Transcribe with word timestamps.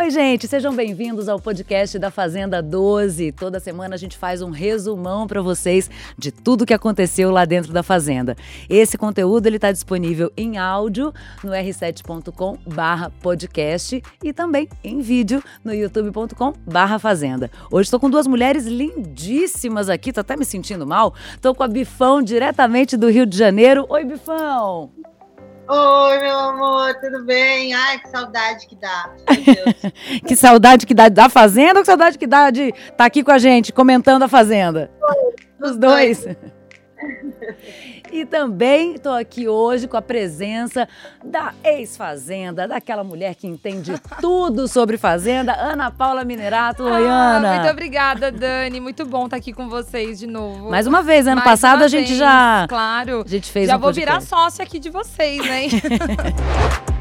Oi, 0.00 0.08
gente, 0.08 0.48
sejam 0.48 0.74
bem-vindos 0.74 1.28
ao 1.28 1.38
podcast 1.38 1.98
da 1.98 2.10
Fazenda 2.10 2.62
12. 2.62 3.32
Toda 3.32 3.60
semana 3.60 3.96
a 3.96 3.98
gente 3.98 4.16
faz 4.16 4.40
um 4.40 4.48
resumão 4.48 5.26
para 5.26 5.42
vocês 5.42 5.90
de 6.16 6.32
tudo 6.32 6.64
que 6.64 6.72
aconteceu 6.72 7.30
lá 7.30 7.44
dentro 7.44 7.70
da 7.70 7.82
Fazenda. 7.82 8.34
Esse 8.66 8.96
conteúdo 8.96 9.46
ele 9.46 9.56
está 9.56 9.70
disponível 9.70 10.32
em 10.38 10.56
áudio 10.56 11.12
no 11.44 11.50
r7.com/podcast 11.50 14.02
e 14.24 14.32
também 14.32 14.70
em 14.82 15.02
vídeo 15.02 15.44
no 15.62 15.74
youtube.com/fazenda. 15.74 17.50
Hoje 17.70 17.88
estou 17.88 18.00
com 18.00 18.08
duas 18.08 18.26
mulheres 18.26 18.64
lindíssimas 18.64 19.90
aqui, 19.90 20.14
tô 20.14 20.22
até 20.22 20.34
me 20.34 20.46
sentindo 20.46 20.86
mal. 20.86 21.14
Estou 21.34 21.54
com 21.54 21.62
a 21.62 21.68
Bifão 21.68 22.22
diretamente 22.22 22.96
do 22.96 23.10
Rio 23.10 23.26
de 23.26 23.36
Janeiro. 23.36 23.84
Oi, 23.86 24.02
Bifão. 24.02 24.90
Oi, 25.72 26.18
meu 26.18 26.36
amor, 26.36 26.92
tudo 26.96 27.24
bem? 27.24 27.72
Ai, 27.72 28.00
que 28.00 28.08
saudade 28.08 28.66
que 28.66 28.74
dá. 28.74 29.14
que 30.26 30.34
saudade 30.34 30.84
que 30.84 30.92
dá 30.92 31.08
da 31.08 31.28
Fazenda 31.28 31.78
ou 31.78 31.82
que 31.82 31.86
saudade 31.86 32.18
que 32.18 32.26
dá 32.26 32.50
de 32.50 32.70
estar 32.70 32.96
tá 32.96 33.04
aqui 33.04 33.22
com 33.22 33.30
a 33.30 33.38
gente, 33.38 33.72
comentando 33.72 34.24
a 34.24 34.28
Fazenda? 34.28 34.90
Os 35.62 35.76
dois. 35.76 36.26
E 38.12 38.24
também 38.24 38.94
estou 38.94 39.12
aqui 39.12 39.46
hoje 39.48 39.86
com 39.86 39.96
a 39.96 40.02
presença 40.02 40.88
da 41.24 41.54
ex-fazenda, 41.62 42.66
daquela 42.66 43.04
mulher 43.04 43.36
que 43.36 43.46
entende 43.46 43.94
tudo 44.20 44.66
sobre 44.66 44.98
fazenda, 44.98 45.54
Ana 45.54 45.90
Paula 45.90 46.24
Minerato. 46.24 46.82
Oi, 46.82 47.06
ah, 47.06 47.36
Ana. 47.36 47.54
Muito 47.54 47.70
obrigada, 47.70 48.32
Dani. 48.32 48.80
Muito 48.80 49.06
bom 49.06 49.26
estar 49.26 49.36
aqui 49.36 49.52
com 49.52 49.68
vocês 49.68 50.18
de 50.18 50.26
novo. 50.26 50.70
Mais 50.70 50.86
uma 50.86 51.02
vez, 51.02 51.26
ano 51.26 51.36
Mais 51.36 51.48
passado 51.48 51.84
a 51.84 51.88
gente 51.88 52.08
vez, 52.08 52.18
já. 52.18 52.66
Claro. 52.68 53.22
A 53.24 53.28
gente 53.28 53.50
fez 53.50 53.68
Já 53.68 53.76
um 53.76 53.80
vou 53.80 53.92
virar 53.92 54.20
sócia 54.20 54.64
aqui 54.64 54.78
de 54.78 54.90
vocês, 54.90 55.38
né? 55.44 55.68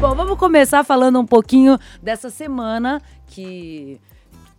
Bom, 0.00 0.14
vamos 0.14 0.38
começar 0.38 0.84
falando 0.84 1.20
um 1.20 1.26
pouquinho 1.26 1.78
dessa 2.02 2.30
semana 2.30 3.02
que 3.26 4.00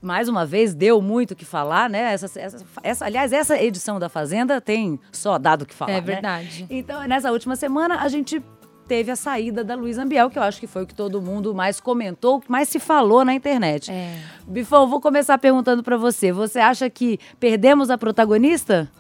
mais 0.02 0.28
uma 0.28 0.46
vez, 0.46 0.74
deu 0.74 1.02
muito 1.02 1.32
o 1.32 1.36
que 1.36 1.46
falar, 1.46 1.90
né? 1.90 2.14
Essa, 2.14 2.40
essa, 2.40 2.66
essa, 2.82 3.06
aliás, 3.06 3.32
essa 3.32 3.62
edição 3.62 4.00
da 4.00 4.10
Fazenda 4.10 4.60
tem 4.60 5.00
só 5.12 5.38
dado 5.38 5.62
o 5.62 5.66
que 5.66 5.74
falar. 5.74 5.92
É 5.92 5.96
né? 5.96 6.02
verdade. 6.02 6.62
Né? 6.62 6.68
Então, 6.72 7.08
nessa 7.08 7.32
última 7.32 7.56
semana, 7.56 8.02
a 8.02 8.08
gente 8.08 8.42
teve 8.88 9.12
a 9.12 9.16
saída 9.16 9.64
da 9.64 9.76
Luísa 9.76 10.04
Ambiel, 10.04 10.30
que 10.30 10.38
eu 10.38 10.44
acho 10.44 10.60
que 10.60 10.68
foi 10.68 10.84
o 10.84 10.88
que 10.88 10.94
todo 10.94 11.22
mundo 11.22 11.56
mais 11.56 11.80
comentou, 11.80 12.38
o 12.38 12.42
que 12.42 12.52
mais 12.52 12.68
se 12.68 12.80
falou 12.80 13.24
na 13.24 13.34
internet. 13.34 13.92
É. 13.92 14.18
Bifão, 14.46 14.90
vou 14.90 15.00
começar 15.00 15.38
perguntando 15.38 15.82
para 15.84 15.96
você. 15.96 16.32
Você 16.32 16.60
acha 16.60 16.90
que 16.90 17.18
perdemos 17.40 17.90
a 17.90 17.98
protagonista? 17.98 18.92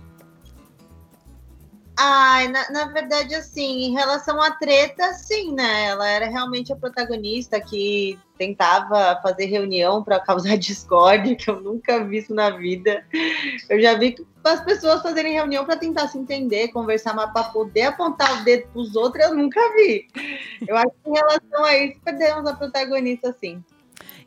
Ai, 1.98 2.48
na, 2.48 2.72
na, 2.72 2.86
verdade, 2.86 3.36
assim, 3.36 3.84
em 3.84 3.92
relação 3.92 4.42
à 4.42 4.52
treta, 4.52 5.14
sim, 5.14 5.54
né? 5.54 5.86
Ela 5.86 6.08
era 6.08 6.28
realmente 6.28 6.72
a 6.72 6.76
protagonista 6.76 7.60
que 7.60 8.18
tentava 8.38 9.20
fazer 9.22 9.46
reunião 9.46 10.04
para 10.04 10.20
causar 10.20 10.56
discórdia, 10.58 11.36
que 11.36 11.50
eu 11.50 11.62
nunca 11.62 12.04
vi 12.04 12.18
isso 12.18 12.34
na 12.34 12.50
vida. 12.50 13.06
Eu 13.70 13.80
já 13.82 13.96
vi 13.96 14.16
as 14.44 14.64
pessoas 14.64 15.02
fazerem 15.02 15.34
reunião 15.34 15.66
para 15.66 15.76
tentar 15.78 16.08
se 16.08 16.18
entender, 16.18 16.70
conversar, 16.70 17.14
mas 17.14 17.32
para 17.32 17.44
poder 17.46 17.84
apontar 17.84 18.42
o 18.42 18.44
dedo 18.44 18.68
para 18.70 18.82
os 18.82 18.96
outros, 18.96 19.24
eu 19.24 19.36
nunca 19.36 19.60
vi. 19.74 20.08
Eu 20.68 20.78
acho 20.78 20.92
que 21.04 21.10
em 21.10 21.14
relação 21.14 21.66
a 21.66 21.78
isso, 21.78 22.00
perdemos 22.04 22.50
a 22.50 22.56
protagonista, 22.56 23.36
sim. 23.40 23.64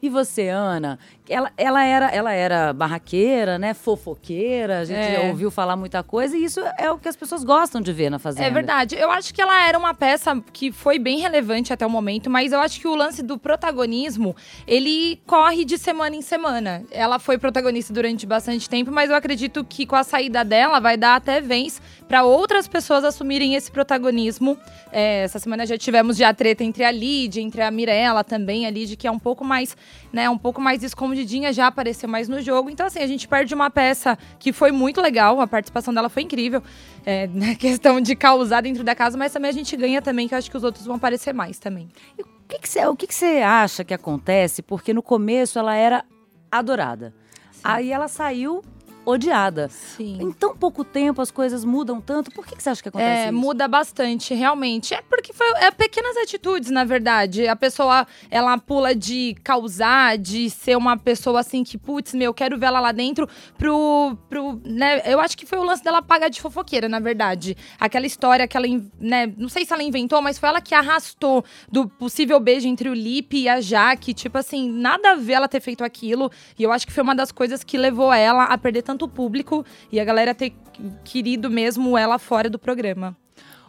E 0.05 0.09
você, 0.11 0.49
Ana? 0.49 0.99
Ela, 1.27 1.51
ela, 1.57 1.83
era, 1.83 2.07
ela 2.11 2.33
era 2.33 2.73
barraqueira, 2.75 3.59
né? 3.59 3.73
Fofoqueira, 3.73 4.81
a 4.81 4.85
gente 4.85 4.99
é. 4.99 5.29
ouviu 5.29 5.51
falar 5.51 5.75
muita 5.75 6.03
coisa, 6.03 6.37
e 6.37 6.45
isso 6.45 6.61
é 6.79 6.91
o 6.91 6.99
que 6.99 7.09
as 7.09 7.17
pessoas 7.17 7.43
gostam 7.43 7.81
de 7.81 7.93
ver 7.95 8.11
na 8.11 8.19
Fazenda. 8.19 8.47
É 8.47 8.51
verdade. 8.51 8.95
Eu 8.95 9.11
acho 9.11 9.33
que 9.33 9.41
ela 9.41 9.67
era 9.67 9.79
uma 9.79 9.95
peça 9.95 10.39
que 10.53 10.71
foi 10.71 10.99
bem 10.99 11.21
relevante 11.21 11.73
até 11.73 11.87
o 11.87 11.89
momento, 11.89 12.29
mas 12.29 12.53
eu 12.53 12.61
acho 12.61 12.79
que 12.79 12.87
o 12.87 12.95
lance 12.95 13.23
do 13.23 13.39
protagonismo, 13.39 14.37
ele 14.67 15.19
corre 15.27 15.65
de 15.65 15.79
semana 15.79 16.15
em 16.15 16.21
semana. 16.21 16.83
Ela 16.91 17.19
foi 17.19 17.39
protagonista 17.39 17.93
durante 17.93 18.27
bastante 18.27 18.69
tempo, 18.69 18.93
mas 18.93 19.09
eu 19.09 19.17
acredito 19.17 19.65
que 19.65 19.87
com 19.87 19.97
a 19.97 20.05
saída 20.05 20.45
dela 20.45 20.79
vai 20.79 20.99
dar 20.99 21.17
até 21.17 21.41
vez 21.41 21.81
para 22.07 22.23
outras 22.23 22.69
pessoas 22.69 23.03
assumirem 23.03 23.55
esse 23.55 23.73
protagonismo. 23.73 24.59
É, 24.93 25.23
essa 25.23 25.39
semana 25.39 25.65
já 25.65 25.79
tivemos 25.79 26.19
já 26.19 26.29
a 26.29 26.35
treta 26.35 26.63
entre 26.63 26.85
a 26.85 26.91
Lid, 26.91 27.41
entre 27.41 27.63
a 27.63 27.71
Mirella 27.71 28.23
também, 28.23 28.67
a 28.67 28.71
Lid, 28.71 28.95
que 28.97 29.07
é 29.07 29.11
um 29.11 29.19
pouco 29.19 29.43
mais 29.43 29.75
né, 30.15 30.31
um 30.31 30.39
pouco 30.39 30.61
mais 30.61 30.85
escondidinha, 31.15 31.53
já 31.53 31.69
apareceu 31.69 32.09
mais 32.09 32.29
no 32.29 32.41
jogo. 32.43 32.69
Então, 32.69 32.87
assim, 32.87 32.99
a 32.99 33.07
gente 33.07 33.27
perde 33.29 33.55
uma 33.55 33.71
peça 33.71 34.19
que 34.39 34.53
foi 34.53 34.73
muito 34.73 35.01
legal, 35.01 35.41
a 35.41 35.47
participação 35.47 35.95
dela 35.95 36.09
foi 36.09 36.25
incrível, 36.25 36.63
é, 37.07 37.27
na 37.33 37.55
questão 37.55 38.01
de 38.01 38.15
causar 38.17 38.61
dentro 38.63 38.83
da 38.83 38.95
casa, 38.95 39.17
mas 39.17 39.33
também 39.33 39.49
a 39.49 39.55
gente 39.55 39.77
ganha 39.77 40.03
também, 40.03 40.29
que 40.29 40.35
eu 40.35 40.39
acho 40.39 40.51
que 40.51 40.57
os 40.57 40.65
outros 40.65 40.85
vão 40.85 40.97
aparecer 40.97 41.33
mais 41.33 41.59
também. 41.59 41.89
E 42.19 42.23
o 42.23 42.27
que, 42.49 42.59
que, 42.59 42.69
você, 42.69 42.87
o 42.87 42.97
que, 42.97 43.07
que 43.07 43.15
você 43.15 43.41
acha 43.43 43.85
que 43.85 43.95
acontece? 43.95 44.61
Porque 44.61 44.93
no 44.93 45.03
começo 45.03 45.59
ela 45.59 45.75
era 45.75 46.05
adorada. 46.51 47.15
Sim. 47.53 47.61
Aí 47.65 47.91
ela 47.91 48.09
saiu 48.09 48.63
odiada. 49.05 49.69
Sim. 49.69 50.19
Em 50.21 50.33
tão 50.33 50.57
pouco 50.57 50.85
tempo 50.85 51.21
as 51.21 51.31
coisas 51.31 51.65
mudam 51.65 52.01
tanto. 52.01 52.31
Por 52.31 52.47
que, 52.47 52.57
que 52.57 52.63
você 52.63 52.71
acha 52.71 52.83
que 52.83 52.89
acontece 52.89 53.11
é, 53.11 53.25
isso? 53.27 53.35
Muda 53.35 53.69
bastante, 53.69 54.35
realmente. 54.35 54.95
É 54.95 55.03
porque 55.03 55.33
foi 55.33 55.47
é 55.57 55.71
pequenas 55.71 56.17
atitudes, 56.17 56.71
na 56.71 56.85
verdade. 56.85 57.47
A 57.47 57.57
pessoa, 57.57 58.07
ela 58.31 58.57
pula 58.59 58.95
de 58.95 59.37
causar, 59.43 60.17
de 60.19 60.49
ser 60.51 60.77
uma 60.77 60.97
pessoa 60.97 61.41
assim 61.41 61.63
que, 61.65 61.77
putz, 61.77 62.15
meu, 62.15 62.33
quero 62.33 62.59
ver 62.59 62.67
ela 62.67 62.81
lá 62.81 62.93
dentro, 62.93 63.29
pro. 63.59 64.17
pro 64.29 64.61
né? 64.65 65.03
Eu 65.05 65.21
acho 65.21 65.37
que 65.37 65.47
foi 65.47 65.59
o 65.59 65.65
lance 65.65 65.83
dela 65.83 66.03
pagar 66.03 66.29
de 66.29 66.41
fofoqueira, 66.41 66.89
na 66.89 66.99
verdade. 66.99 67.57
Aquela 67.79 68.07
história 68.07 68.47
que 68.47 68.57
ela, 68.57 68.67
né? 68.99 69.33
Não 69.37 69.49
sei 69.49 69.65
se 69.65 69.73
ela 69.73 69.83
inventou, 69.83 70.21
mas 70.23 70.39
foi 70.39 70.49
ela 70.49 70.61
que 70.61 70.75
arrastou 70.75 71.45
do 71.71 71.89
possível 71.89 72.39
beijo 72.41 72.69
entre 72.69 72.89
o 72.89 72.95
Lipe 72.95 73.43
e 73.43 73.49
a 73.49 73.61
Jaque. 73.61 74.15
Tipo 74.15 74.39
assim, 74.39 74.71
nada 74.71 75.13
a 75.13 75.15
ver 75.15 75.35
ela 75.35 75.49
ter 75.49 75.61
feito 75.61 75.85
aquilo. 75.85 76.31
E 76.59 76.63
eu 76.63 76.73
acho 76.73 76.87
que 76.87 76.93
foi 76.93 77.03
uma 77.03 77.15
das 77.15 77.31
coisas 77.33 77.65
que 77.65 77.77
levou 77.77 78.13
ela 78.13 78.45
a 78.45 78.59
perder 78.59 78.83
tanto 78.83 78.94
tanto 78.95 79.07
o 79.07 79.09
público 79.09 79.65
e 79.91 79.99
a 79.99 80.05
galera 80.05 80.35
ter 80.35 80.55
querido 81.03 81.51
mesmo 81.51 81.99
ela 81.99 82.19
fora 82.19 82.49
do 82.49 82.59
programa. 82.59 83.17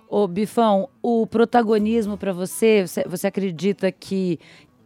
Ô, 0.08 0.28
Bifão, 0.28 0.88
o 1.02 1.26
protagonismo 1.26 2.16
para 2.16 2.32
você, 2.32 2.88
você, 2.88 3.04
você 3.06 3.28
acredita 3.28 3.92
que, 3.92 4.40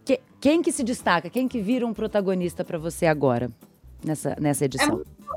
que, 0.05 0.19
quem 0.39 0.61
que 0.61 0.71
se 0.71 0.81
destaca, 0.81 1.29
quem 1.29 1.47
que 1.47 1.59
vira 1.59 1.85
um 1.85 1.93
protagonista 1.93 2.63
para 2.63 2.77
você 2.77 3.05
agora 3.05 3.51
nessa 4.03 4.37
nessa 4.39 4.63
edição? 4.63 5.01
É, 5.01 5.27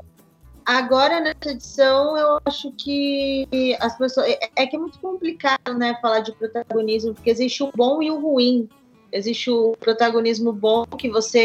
agora 0.65 1.19
nessa 1.19 1.51
edição 1.51 2.17
eu 2.17 2.39
acho 2.45 2.71
que 2.71 3.45
as 3.81 3.97
pessoas 3.97 4.27
é, 4.27 4.39
é, 4.55 4.65
que 4.65 4.77
é 4.77 4.79
muito 4.79 4.97
complicado, 4.99 5.73
né, 5.77 5.97
falar 6.01 6.21
de 6.21 6.31
protagonismo 6.31 7.13
porque 7.13 7.29
existe 7.29 7.61
o 7.61 7.71
bom 7.75 8.01
e 8.01 8.09
o 8.09 8.21
ruim. 8.21 8.69
Existe 9.11 9.51
o 9.51 9.73
protagonismo 9.79 10.53
bom 10.53 10.85
que 10.85 11.09
você 11.09 11.39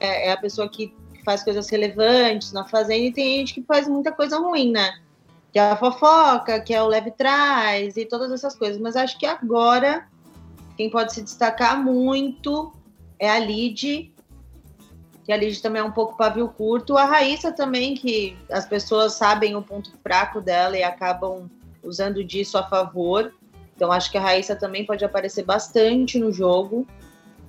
é, 0.00 0.28
é 0.28 0.32
a 0.32 0.38
pessoa 0.38 0.70
que 0.70 0.94
faz 1.30 1.44
coisas 1.44 1.68
relevantes 1.68 2.50
na 2.50 2.64
fazenda 2.64 3.04
e 3.04 3.12
tem 3.12 3.38
gente 3.38 3.54
que 3.54 3.62
faz 3.62 3.86
muita 3.86 4.10
coisa 4.10 4.36
ruim, 4.38 4.72
né? 4.72 4.98
Que 5.52 5.60
é 5.60 5.70
a 5.70 5.76
fofoca, 5.76 6.58
que 6.58 6.74
é 6.74 6.82
o 6.82 6.88
leve 6.88 7.12
trás 7.12 7.96
e 7.96 8.04
todas 8.04 8.32
essas 8.32 8.56
coisas. 8.56 8.80
Mas 8.80 8.96
acho 8.96 9.16
que 9.16 9.26
agora 9.26 10.08
quem 10.76 10.90
pode 10.90 11.14
se 11.14 11.22
destacar 11.22 11.80
muito 11.80 12.72
é 13.16 13.30
a 13.30 13.38
Lid, 13.38 14.12
que 15.24 15.32
a 15.32 15.36
Lid 15.36 15.62
também 15.62 15.80
é 15.80 15.84
um 15.84 15.92
pouco 15.92 16.16
pavio 16.16 16.48
curto. 16.48 16.96
A 16.96 17.04
Raíssa 17.04 17.52
também, 17.52 17.94
que 17.94 18.36
as 18.50 18.66
pessoas 18.66 19.12
sabem 19.12 19.54
o 19.54 19.62
ponto 19.62 19.92
fraco 20.02 20.40
dela 20.40 20.76
e 20.76 20.82
acabam 20.82 21.48
usando 21.80 22.24
disso 22.24 22.58
a 22.58 22.64
favor. 22.64 23.32
Então 23.76 23.92
acho 23.92 24.10
que 24.10 24.18
a 24.18 24.20
Raíssa 24.20 24.56
também 24.56 24.84
pode 24.84 25.04
aparecer 25.04 25.44
bastante 25.44 26.18
no 26.18 26.32
jogo. 26.32 26.84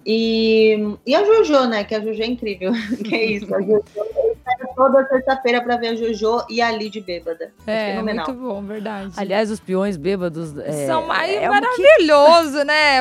E, 0.05 0.97
e 1.05 1.15
a 1.15 1.23
Jojo, 1.23 1.67
né? 1.67 1.83
Que 1.83 1.95
a 1.95 2.01
Jojo 2.01 2.21
é 2.21 2.25
incrível. 2.25 2.71
que 3.03 3.15
é 3.15 3.25
isso, 3.25 3.53
a 3.53 3.61
Jojo. 3.61 3.83
Eu 3.95 4.31
toda 4.75 5.07
sexta-feira 5.07 5.61
para 5.61 5.77
ver 5.77 5.89
a 5.89 5.95
Jojo 5.95 6.45
e 6.49 6.61
a 6.61 6.71
Lid 6.71 6.99
bêbada. 7.01 7.53
É, 7.67 7.91
é 7.91 8.01
muito 8.01 8.33
bom, 8.33 8.61
verdade. 8.63 9.13
Aliás, 9.17 9.51
os 9.51 9.59
peões 9.59 9.97
bêbados 9.97 10.57
é, 10.57 10.87
são 10.87 11.05
mais 11.05 11.31
é 11.31 11.47
maravilhoso, 11.47 12.59
que... 12.59 12.63
né? 12.65 12.99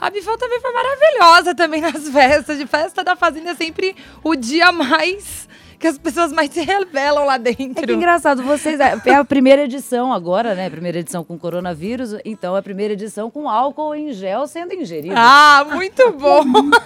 A 0.00 0.10
Bifão 0.10 0.36
também 0.36 0.60
foi 0.60 0.72
maravilhosa 0.72 1.54
também 1.54 1.80
nas 1.80 2.08
festas. 2.08 2.58
De 2.58 2.66
festa 2.66 3.02
da 3.02 3.16
Fazenda 3.16 3.50
é 3.50 3.54
sempre 3.54 3.96
o 4.22 4.34
dia 4.34 4.70
mais 4.72 5.48
que 5.82 5.88
as 5.88 5.98
pessoas 5.98 6.32
mais 6.32 6.48
se 6.52 6.62
revelam 6.62 7.26
lá 7.26 7.36
dentro. 7.36 7.82
É 7.82 7.86
que 7.86 7.92
engraçado, 7.92 8.40
vocês. 8.44 8.78
É, 8.78 8.96
é 9.04 9.14
a 9.16 9.24
primeira 9.24 9.64
edição 9.64 10.12
agora, 10.12 10.54
né? 10.54 10.70
Primeira 10.70 11.00
edição 11.00 11.24
com 11.24 11.36
coronavírus, 11.36 12.14
então 12.24 12.54
é 12.54 12.60
a 12.60 12.62
primeira 12.62 12.92
edição 12.92 13.28
com 13.28 13.48
álcool 13.48 13.92
em 13.92 14.12
gel 14.12 14.46
sendo 14.46 14.72
ingerido. 14.72 15.16
Ah, 15.18 15.66
muito 15.68 16.00
bom! 16.14 16.44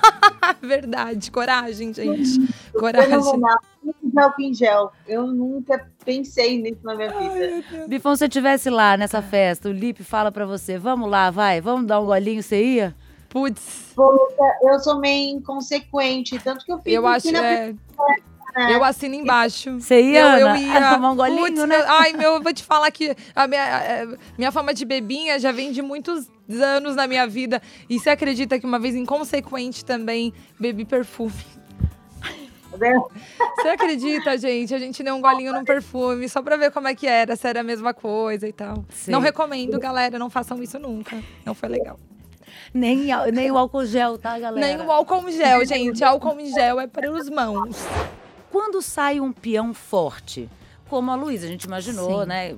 Verdade, 0.63 1.31
coragem, 1.31 1.93
gente. 1.93 2.41
Coragem. 2.73 3.13
Álcool 4.17 4.43
em 4.43 4.55
gel. 4.55 4.91
Eu 5.07 5.27
nunca 5.27 5.87
pensei 6.03 6.59
nisso 6.59 6.81
na 6.83 6.95
minha 6.95 7.11
vida. 7.11 7.87
Bifão, 7.87 8.17
se 8.17 8.21
você 8.21 8.25
estivesse 8.25 8.71
lá 8.71 8.97
nessa 8.97 9.21
festa, 9.21 9.69
o 9.69 9.73
Lipe 9.73 10.03
fala 10.03 10.33
para 10.33 10.47
você: 10.47 10.79
vamos 10.79 11.11
lá, 11.11 11.31
vai, 11.31 11.61
vamos 11.61 11.87
dar 11.87 12.01
um 12.01 12.07
golinho, 12.07 12.43
você 12.43 12.65
ia? 12.65 12.95
Putz. 13.29 13.95
Eu 14.63 14.79
sou 14.79 14.99
meio 14.99 15.37
inconsequente, 15.37 16.39
tanto 16.39 16.65
que 16.65 16.73
eu 16.73 16.79
fiz. 16.79 16.95
Eu 16.95 17.07
acho. 17.07 17.29
É 17.29 17.33
né? 17.33 17.77
Eu 18.57 18.83
assino 18.83 19.15
embaixo. 19.15 19.79
Você 19.81 20.01
ia, 20.01 20.39
eu, 20.39 20.49
eu 20.49 20.57
ia. 20.57 20.91
Tomar 20.95 21.11
um 21.13 21.17
golinho, 21.17 21.39
Putz, 21.39 21.59
né? 21.61 21.67
meu- 21.67 21.85
ai, 21.89 22.13
meu, 22.15 22.33
eu 22.35 22.43
vou 22.43 22.53
te 22.53 22.63
falar 22.63 22.91
que 22.91 23.15
a 23.35 23.47
minha, 23.47 23.63
é, 23.63 24.09
minha 24.39 24.51
fama 24.51 24.73
de 24.73 24.85
bebinha 24.85 25.39
já 25.39 25.53
vem 25.53 25.73
de 25.73 25.83
muitos 25.83 26.27
anos 26.49 26.97
na 26.97 27.07
minha 27.07 27.27
vida. 27.27 27.61
E 27.89 27.99
você 27.99 28.11
acredita 28.11 28.59
que 28.59 28.65
uma 28.65 28.79
vez 28.79 28.95
inconsequente 28.95 29.85
também 29.85 30.33
bebi 30.59 30.85
perfume? 30.85 31.35
Tá 32.71 32.77
vendo? 32.79 33.09
Você 33.57 33.69
acredita, 33.69 34.37
gente? 34.39 34.75
A 34.75 34.79
gente 34.79 35.03
deu 35.03 35.15
um 35.15 35.21
golinho 35.21 35.53
num 35.53 35.65
perfume 35.65 36.29
só 36.29 36.43
pra 36.43 36.57
ver 36.57 36.71
como 36.71 36.89
é 36.89 36.95
que 36.95 37.07
era, 37.07 37.37
se 37.37 37.47
era 37.47 37.61
a 37.61 37.63
mesma 37.63 37.93
coisa 37.95 38.49
e 38.49 38.53
tal. 38.53 38.85
Sim. 38.91 39.11
Não 39.11 39.21
recomendo, 39.21 39.79
galera, 39.79 40.19
não 40.19 40.29
façam 40.31 40.63
isso 40.63 40.79
nunca. 40.79 41.17
Não 41.45 41.55
foi 41.55 41.69
legal. 41.69 41.99
Nem, 42.75 43.09
nem 43.33 43.51
o 43.51 43.57
álcool 43.57 43.85
gel, 43.87 44.19
tá, 44.19 44.39
galera? 44.39 44.67
Nem 44.67 44.85
o 44.87 44.91
álcool 44.91 45.31
gel, 45.31 45.65
gente. 45.65 46.03
Álcool 46.03 46.39
em 46.41 46.53
gel 46.53 46.81
é 46.81 46.87
para 46.87 47.11
os 47.11 47.29
mãos. 47.31 47.77
Quando 48.51 48.81
sai 48.83 49.21
um 49.21 49.33
peão 49.33 49.73
forte, 49.75 50.49
como 50.89 51.11
a 51.11 51.15
Luísa, 51.15 51.47
a 51.47 51.49
gente 51.49 51.65
imaginou, 51.65 52.23
Sim. 52.23 52.27
né? 52.29 52.57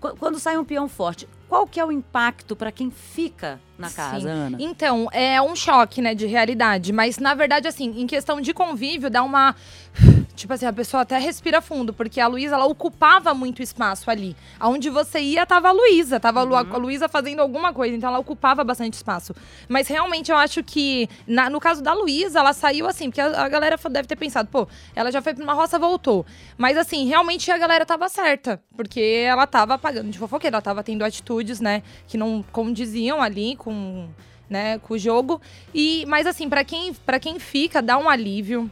Qu- 0.00 0.16
Quando 0.18 0.38
sai 0.38 0.56
um 0.56 0.64
peão 0.64 0.88
forte, 0.88 1.28
qual 1.48 1.66
que 1.66 1.78
é 1.80 1.84
o 1.84 1.92
impacto 1.92 2.54
para 2.56 2.70
quem 2.72 2.90
fica 2.90 3.60
na 3.78 3.90
casa, 3.90 4.20
Sim. 4.20 4.28
Ana? 4.28 4.56
Então, 4.60 5.08
é 5.12 5.40
um 5.40 5.54
choque, 5.54 6.00
né, 6.00 6.14
de 6.14 6.26
realidade. 6.26 6.92
Mas, 6.92 7.18
na 7.18 7.34
verdade, 7.34 7.68
assim, 7.68 8.00
em 8.00 8.06
questão 8.06 8.40
de 8.40 8.52
convívio, 8.54 9.10
dá 9.10 9.22
uma. 9.22 9.54
Tipo 10.36 10.52
assim, 10.52 10.66
a 10.66 10.72
pessoa 10.72 11.02
até 11.02 11.16
respira 11.18 11.62
fundo, 11.62 11.94
porque 11.94 12.20
a 12.20 12.26
Luísa, 12.26 12.56
ela 12.56 12.66
ocupava 12.66 13.32
muito 13.32 13.62
espaço 13.62 14.10
ali. 14.10 14.36
Aonde 14.60 14.90
você 14.90 15.18
ia, 15.18 15.46
tava 15.46 15.68
a 15.68 15.72
Luísa. 15.72 16.20
Tava 16.20 16.40
a 16.40 16.42
Lu- 16.42 16.54
a 16.56 16.76
Luísa 16.76 17.08
fazendo 17.08 17.40
alguma 17.40 17.72
coisa, 17.72 17.96
então 17.96 18.10
ela 18.10 18.18
ocupava 18.18 18.62
bastante 18.62 18.92
espaço. 18.94 19.34
Mas 19.66 19.88
realmente 19.88 20.30
eu 20.30 20.36
acho 20.36 20.62
que, 20.62 21.08
na- 21.26 21.48
no 21.48 21.58
caso 21.58 21.82
da 21.82 21.94
Luísa, 21.94 22.40
ela 22.40 22.52
saiu 22.52 22.86
assim, 22.86 23.08
porque 23.08 23.20
a, 23.22 23.44
a 23.44 23.48
galera 23.48 23.78
deve 23.90 24.06
ter 24.06 24.16
pensado, 24.16 24.50
pô, 24.52 24.68
ela 24.94 25.10
já 25.10 25.22
foi 25.22 25.32
pra 25.32 25.42
uma 25.42 25.54
roça, 25.54 25.78
voltou. 25.78 26.26
Mas 26.58 26.76
assim, 26.76 27.06
realmente 27.06 27.50
a 27.50 27.56
galera 27.56 27.86
tava 27.86 28.06
certa, 28.10 28.60
porque 28.76 29.00
ela 29.26 29.46
tava 29.46 29.78
pagando 29.78 30.10
de 30.10 30.18
fofoqueira, 30.18 30.56
ela 30.56 30.62
tava 30.62 30.82
tendo 30.82 31.02
atitudes, 31.36 31.60
né, 31.60 31.82
que 32.06 32.16
não 32.16 32.44
condiziam 32.52 33.20
ali 33.20 33.56
com, 33.56 34.08
né, 34.48 34.78
com 34.78 34.94
o 34.94 34.98
jogo. 34.98 35.40
E, 35.74 36.04
mas 36.06 36.26
assim, 36.26 36.48
pra 36.48 36.64
quem, 36.64 36.94
pra 36.94 37.20
quem 37.20 37.38
fica, 37.38 37.82
dá 37.82 37.98
um 37.98 38.08
alívio. 38.08 38.70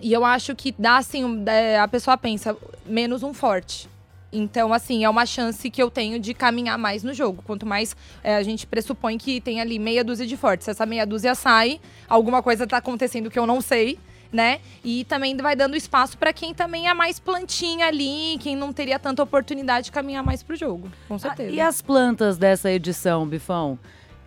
E 0.00 0.12
eu 0.12 0.24
acho 0.24 0.54
que 0.54 0.74
dá 0.76 0.98
assim, 0.98 1.44
é, 1.46 1.78
a 1.78 1.88
pessoa 1.88 2.16
pensa, 2.16 2.56
menos 2.84 3.22
um 3.22 3.32
forte. 3.32 3.88
Então, 4.32 4.72
assim, 4.72 5.04
é 5.04 5.08
uma 5.08 5.24
chance 5.24 5.70
que 5.70 5.80
eu 5.80 5.88
tenho 5.88 6.18
de 6.18 6.34
caminhar 6.34 6.76
mais 6.76 7.04
no 7.04 7.14
jogo. 7.14 7.40
Quanto 7.46 7.64
mais 7.64 7.96
é, 8.22 8.34
a 8.34 8.42
gente 8.42 8.66
pressupõe 8.66 9.16
que 9.16 9.40
tem 9.40 9.60
ali 9.60 9.78
meia 9.78 10.02
dúzia 10.02 10.26
de 10.26 10.36
fortes. 10.36 10.64
Se 10.64 10.72
essa 10.72 10.84
meia 10.84 11.06
dúzia 11.06 11.36
sai, 11.36 11.80
alguma 12.08 12.42
coisa 12.42 12.66
tá 12.66 12.78
acontecendo 12.78 13.30
que 13.30 13.38
eu 13.38 13.46
não 13.46 13.60
sei, 13.60 13.96
né? 14.32 14.60
E 14.84 15.04
também 15.04 15.36
vai 15.36 15.54
dando 15.56 15.76
espaço 15.76 16.16
pra 16.18 16.32
quem 16.32 16.52
também 16.54 16.88
é 16.88 16.94
mais 16.94 17.18
plantinha 17.18 17.86
ali, 17.86 18.36
quem 18.40 18.56
não 18.56 18.72
teria 18.72 18.98
tanta 18.98 19.22
oportunidade 19.22 19.86
de 19.86 19.92
caminhar 19.92 20.22
mais 20.24 20.42
pro 20.42 20.56
jogo. 20.56 20.90
Com 21.08 21.14
Ah, 21.14 21.18
certeza. 21.18 21.50
e 21.50 21.60
as 21.60 21.80
plantas 21.80 22.36
dessa 22.36 22.70
edição, 22.70 23.26
Bifão? 23.26 23.78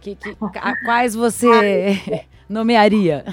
Que, 0.01 0.15
que- 0.15 0.35
a 0.61 0.75
quais 0.85 1.13
você 1.15 1.47
nomearia? 2.47 3.25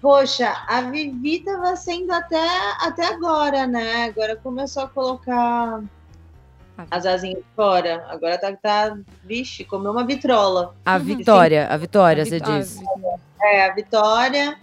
Poxa, 0.00 0.50
a 0.66 0.80
Vivi 0.82 1.40
tava 1.40 1.76
sendo 1.76 2.10
até, 2.12 2.42
até 2.80 3.04
agora, 3.06 3.66
né? 3.66 4.04
Agora 4.04 4.34
começou 4.34 4.84
a 4.84 4.88
colocar 4.88 5.82
as 6.90 7.04
asinhas 7.04 7.42
fora. 7.54 8.06
Agora 8.08 8.38
tá, 8.38 8.50
tá 8.56 8.96
vixe, 9.22 9.62
comeu 9.62 9.92
uma 9.92 10.06
vitrola. 10.06 10.74
A 10.86 10.96
Vitória, 10.96 11.66
a 11.68 11.76
Vitória, 11.76 12.22
A 12.22 12.24
você 12.24 12.38
Vit- 12.38 12.50
ah, 12.50 12.58
diz. 12.58 12.78
É, 13.42 13.66
a 13.66 13.74
Vitória. 13.74 14.58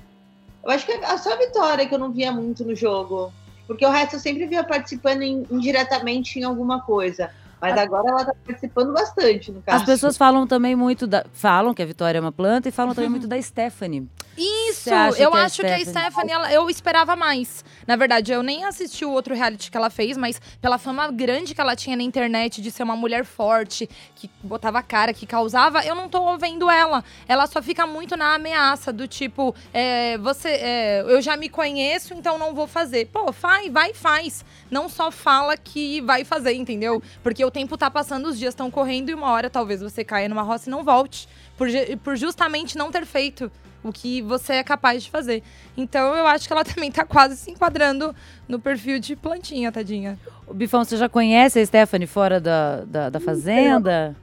Eu 0.63 0.71
acho 0.71 0.86
que 0.86 0.92
é 0.92 1.18
só 1.18 1.33
a 1.33 1.38
Vitória 1.38 1.88
que 1.88 1.94
eu 1.95 2.00
não 2.00 2.12
via 2.12 2.31
muito 2.31 2.65
no 2.65 2.75
jogo. 2.75 3.31
Porque 3.65 3.86
o 3.86 3.89
resto 3.89 4.15
eu 4.15 4.19
sempre 4.19 4.45
via 4.45 4.63
participando 4.63 5.21
in- 5.24 5.45
indiretamente 5.51 6.39
em 6.39 6.44
alguma 6.44 6.81
coisa. 6.81 7.30
Mas 7.59 7.77
agora 7.77 8.09
ela 8.09 8.25
tá 8.25 8.33
participando 8.45 8.94
bastante, 8.94 9.51
no 9.51 9.62
caso. 9.62 9.77
As 9.77 9.83
pessoas 9.83 10.15
falam 10.18 10.45
também 10.45 10.75
muito 10.75 11.07
da. 11.07 11.25
Falam 11.33 11.74
que 11.74 11.81
a 11.81 11.86
Vitória 11.86 12.18
é 12.19 12.21
uma 12.21 12.31
planta 12.31 12.69
e 12.69 12.71
falam 12.71 12.94
também 12.94 13.09
muito 13.09 13.27
da 13.27 13.42
Stephanie. 13.42 14.07
Isso, 14.38 14.89
eu 15.18 15.31
que 15.31 15.38
a 15.38 15.44
acho 15.45 15.62
que 15.62 15.68
a 15.68 15.80
Stephanie- 15.83 16.31
ela- 16.31 16.54
eu 16.54 16.69
esperava 16.69 17.15
mais. 17.15 17.65
Na 17.88 17.95
verdade, 17.95 18.31
eu 18.31 18.44
nem 18.44 18.63
assisti 18.65 19.04
o 19.04 19.09
outro 19.12 19.33
reality 19.33 19.71
que 19.71 19.75
ela 19.77 19.89
fez, 19.89 20.15
mas 20.15 20.39
pela 20.62 20.77
fama 20.77 21.09
grande 21.12 21.56
que 21.56 21.59
ela 21.62 21.75
tinha 21.75 21.95
na 21.98 22.04
internet 22.04 22.62
de 22.62 22.69
ser 22.69 22.83
uma 22.83 22.95
mulher 22.95 23.25
forte, 23.25 23.89
que 24.13 24.30
botava 24.44 24.83
cara, 24.83 25.12
que 25.12 25.25
causava, 25.25 25.83
eu 25.83 25.95
não 25.95 26.07
tô 26.07 26.38
vendo 26.38 26.69
ela. 26.69 27.04
Ela 27.27 27.48
só 27.48 27.62
fica 27.63 27.88
muito 27.88 28.15
na 28.15 28.36
ameaça 28.36 28.94
do 28.94 29.07
tipo, 29.07 29.56
é, 29.74 30.19
você, 30.19 30.50
é, 30.50 31.01
eu 31.07 31.19
já 31.19 31.36
me 31.36 31.50
conheço, 31.50 32.13
então 32.13 32.38
não 32.38 32.54
vou 32.54 32.68
fazer. 32.68 33.07
Pô, 33.07 33.31
vai, 33.31 33.71
vai, 33.71 33.89
e 33.89 33.94
faz. 33.95 34.45
Não 34.69 34.88
só 34.88 35.09
fala 35.09 35.57
que 35.57 36.00
vai 36.01 36.24
fazer, 36.24 36.54
entendeu? 36.54 37.01
Porque 37.24 37.44
o 37.47 37.51
tempo 37.51 37.77
tá 37.77 37.89
passando, 37.89 38.27
os 38.27 38.38
dias 38.38 38.53
estão 38.53 38.69
correndo 38.69 39.09
e 39.09 39.13
uma 39.13 39.31
hora 39.31 39.49
talvez 39.49 39.81
você 39.81 40.03
caia 40.03 40.27
numa 40.29 40.41
roça 40.41 40.69
e 40.69 40.71
não 40.71 40.83
volte. 40.83 41.27
Por, 41.57 41.67
por 42.03 42.15
justamente 42.15 42.77
não 42.77 42.91
ter 42.91 43.05
feito 43.05 43.51
o 43.83 43.91
que 43.91 44.21
você 44.21 44.53
é 44.53 44.63
capaz 44.63 45.03
de 45.03 45.09
fazer. 45.09 45.41
Então 45.75 46.15
eu 46.15 46.27
acho 46.27 46.45
que 46.47 46.53
ela 46.53 46.63
também 46.65 46.91
tá 46.91 47.05
quase 47.05 47.38
se 47.38 47.49
enquadrando 47.51 48.13
no 48.47 48.59
perfil 48.59 48.99
de 48.99 49.15
plantinha, 49.15 49.71
tadinha. 49.71 50.19
O 50.45 50.53
Bifão, 50.53 50.83
você 50.83 50.97
já 50.97 51.09
conhece 51.09 51.59
a 51.59 51.65
Stephanie 51.65 52.07
fora 52.07 52.39
da, 52.39 52.83
da, 52.85 53.09
da 53.09 53.19
Fazenda? 53.19 54.15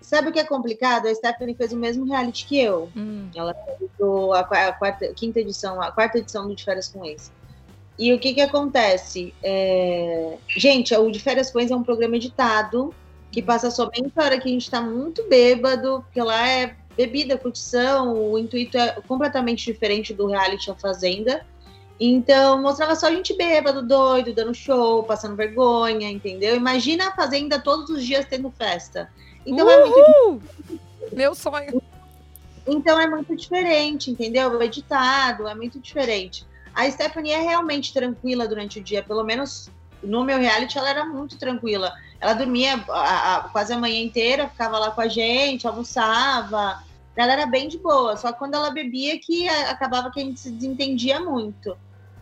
Sabe 0.00 0.30
o 0.30 0.32
que 0.32 0.38
é 0.38 0.44
complicado? 0.44 1.06
A 1.06 1.14
Stephanie 1.14 1.54
fez 1.54 1.72
o 1.72 1.76
mesmo 1.76 2.06
reality 2.06 2.46
que 2.46 2.58
eu. 2.58 2.90
Hum. 2.96 3.28
do, 3.98 4.32
a, 4.32 4.42
qua- 4.42 4.68
a 4.68 4.72
quarta, 4.72 5.12
quinta 5.14 5.38
edição, 5.40 5.82
a 5.82 5.92
quarta 5.92 6.16
edição 6.18 6.48
do 6.48 6.54
De 6.54 6.64
Férias 6.64 6.88
com 6.88 7.04
Ex. 7.04 7.30
E 7.98 8.12
o 8.12 8.18
que 8.18 8.32
que 8.32 8.40
acontece? 8.40 9.34
É, 9.42 10.36
Gente, 10.56 10.94
o 10.94 11.10
De 11.10 11.18
Férias 11.18 11.52
Ex 11.54 11.70
é 11.70 11.76
um 11.76 11.82
programa 11.82 12.16
editado 12.16 12.94
que 13.30 13.42
passa 13.42 13.70
somente 13.70 14.12
a 14.16 14.22
hora 14.22 14.40
que 14.40 14.48
a 14.48 14.52
gente 14.52 14.70
tá 14.70 14.80
muito 14.80 15.28
bêbado, 15.28 16.02
porque 16.04 16.22
lá 16.22 16.48
é 16.48 16.76
bebida, 16.96 17.36
curtição, 17.36 18.32
o 18.32 18.38
intuito 18.38 18.78
é 18.78 19.00
completamente 19.06 19.64
diferente 19.64 20.14
do 20.14 20.26
reality 20.26 20.70
A 20.70 20.74
Fazenda. 20.74 21.44
Então, 22.00 22.62
mostrava 22.62 22.94
só 22.94 23.08
a 23.08 23.10
gente 23.10 23.36
bêbado, 23.36 23.86
doido, 23.86 24.32
dando 24.32 24.54
show, 24.54 25.02
passando 25.02 25.36
vergonha, 25.36 26.08
entendeu? 26.08 26.56
Imagina 26.56 27.08
a 27.08 27.12
Fazenda 27.12 27.58
todos 27.60 27.90
os 27.90 28.04
dias 28.04 28.24
tendo 28.24 28.50
festa. 28.50 29.10
Então 29.44 29.68
é 29.68 29.80
muito 29.84 29.98
Uhul! 29.98 30.42
Meu 31.12 31.34
sonho. 31.34 31.82
então 32.66 33.00
é 33.00 33.06
muito 33.08 33.34
diferente, 33.34 34.10
entendeu? 34.10 34.60
É 34.60 34.64
editado, 34.64 35.48
é 35.48 35.54
muito 35.54 35.80
diferente. 35.80 36.46
A 36.74 36.90
Stephanie 36.90 37.32
é 37.32 37.40
realmente 37.40 37.92
tranquila 37.92 38.46
durante 38.48 38.78
o 38.78 38.82
dia, 38.82 39.02
pelo 39.02 39.24
menos 39.24 39.70
no 40.02 40.22
meu 40.24 40.38
reality 40.38 40.78
ela 40.78 40.90
era 40.90 41.04
muito 41.04 41.36
tranquila. 41.38 41.92
Ela 42.20 42.34
dormia 42.34 42.82
a- 42.88 43.36
a- 43.36 43.40
quase 43.48 43.72
a 43.72 43.78
manhã 43.78 44.00
inteira, 44.00 44.48
ficava 44.48 44.78
lá 44.78 44.90
com 44.90 45.00
a 45.00 45.08
gente, 45.08 45.66
almoçava. 45.66 46.82
Ela 47.16 47.32
era 47.32 47.46
bem 47.46 47.66
de 47.68 47.78
boa, 47.78 48.16
só 48.16 48.32
quando 48.32 48.54
ela 48.54 48.70
bebia 48.70 49.18
que 49.18 49.48
a- 49.48 49.70
acabava 49.70 50.10
que 50.10 50.20
a 50.20 50.24
gente 50.24 50.38
se 50.38 50.50
desentendia 50.52 51.18
muito. 51.18 51.76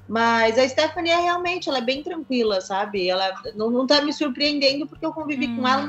Mas 0.09 0.57
a 0.59 0.67
Stephanie 0.69 1.11
é 1.11 1.17
realmente, 1.21 1.69
ela 1.69 1.79
é 1.79 1.83
bem 1.83 2.03
tranquila, 2.03 2.61
sabe? 2.61 3.09
Ela 3.09 3.35
não, 3.55 3.71
não 3.71 3.87
tá 3.87 4.00
me 4.00 4.12
surpreendendo 4.12 4.87
porque 4.87 5.05
eu 5.05 5.12
convivi 5.12 5.47
Hum. 5.49 5.57
com 5.61 5.69
ela 5.69 5.87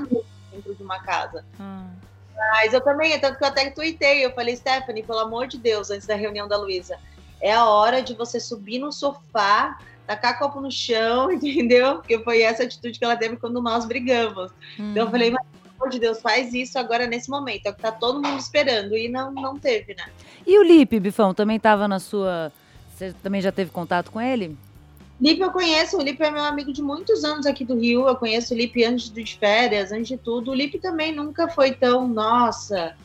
dentro 0.52 0.76
de 0.76 0.84
uma 0.84 1.00
casa. 1.00 1.46
Ah. 1.60 1.86
Mas 2.36 2.74
eu 2.74 2.82
também, 2.82 3.18
tanto 3.20 3.38
que 3.38 3.44
eu 3.44 3.48
até 3.48 3.70
tuitei, 3.70 4.26
eu 4.26 4.32
falei, 4.34 4.56
Stephanie, 4.56 5.04
pelo 5.04 5.20
amor 5.20 5.48
de 5.48 5.58
Deus, 5.58 5.90
antes 5.90 6.06
da 6.08 6.16
reunião 6.16 6.48
da 6.48 6.58
Luísa, 6.58 6.98
é 7.42 7.54
a 7.54 7.66
hora 7.66 8.02
de 8.02 8.14
você 8.14 8.40
subir 8.40 8.80
no 8.80 8.92
sofá, 8.92 9.80
tacar 10.06 10.40
copo 10.40 10.62
no 10.62 10.72
chão, 10.72 11.30
entendeu? 11.32 11.98
Porque 11.98 12.18
foi 12.20 12.42
essa 12.42 12.64
atitude 12.64 12.98
que 12.98 13.06
ela 13.06 13.16
teve 13.16 13.38
quando 13.38 13.62
nós 13.62 13.86
brigamos. 13.86 14.52
Então 14.78 15.06
eu 15.06 15.12
falei, 15.12 15.32
mas 15.32 15.46
pelo 15.46 15.76
amor 15.76 15.90
de 15.90 16.00
Deus, 16.00 16.22
faz 16.22 16.54
isso 16.54 16.80
agora 16.80 17.06
nesse 17.06 17.30
momento, 17.30 17.66
é 17.66 17.70
o 17.70 17.74
que 17.74 17.82
tá 17.82 17.92
todo 17.92 18.22
mundo 18.22 18.40
esperando, 18.40 18.96
e 18.96 19.08
não, 19.08 19.32
não 19.32 19.60
teve, 19.60 19.94
né? 19.94 20.06
E 20.46 20.58
o 20.58 20.64
Lipe, 20.64 21.00
Bifão, 21.00 21.34
também 21.34 21.58
estava 21.58 21.88
na 21.88 22.00
sua. 22.00 22.52
Você 22.96 23.14
também 23.22 23.42
já 23.42 23.52
teve 23.52 23.70
contato 23.70 24.10
com 24.10 24.20
ele? 24.20 24.58
Lipe 25.20 25.42
eu 25.42 25.52
conheço, 25.52 25.98
o 25.98 26.02
Lipe 26.02 26.24
é 26.24 26.30
meu 26.30 26.44
amigo 26.44 26.72
de 26.72 26.82
muitos 26.82 27.24
anos 27.24 27.48
aqui 27.48 27.66
do 27.66 27.76
Rio, 27.76 28.08
eu 28.08 28.16
conheço 28.16 28.54
o 28.54 28.58
Lipe 28.58 28.84
antes 28.86 29.10
de 29.10 29.38
férias, 29.38 29.92
antes 29.92 30.08
de 30.08 30.18
tudo. 30.18 30.52
O 30.52 30.54
Lipe 30.54 30.78
também 30.78 31.12
nunca 31.12 31.48
foi 31.48 31.72
tão, 31.72 32.08
nossa, 32.08 32.96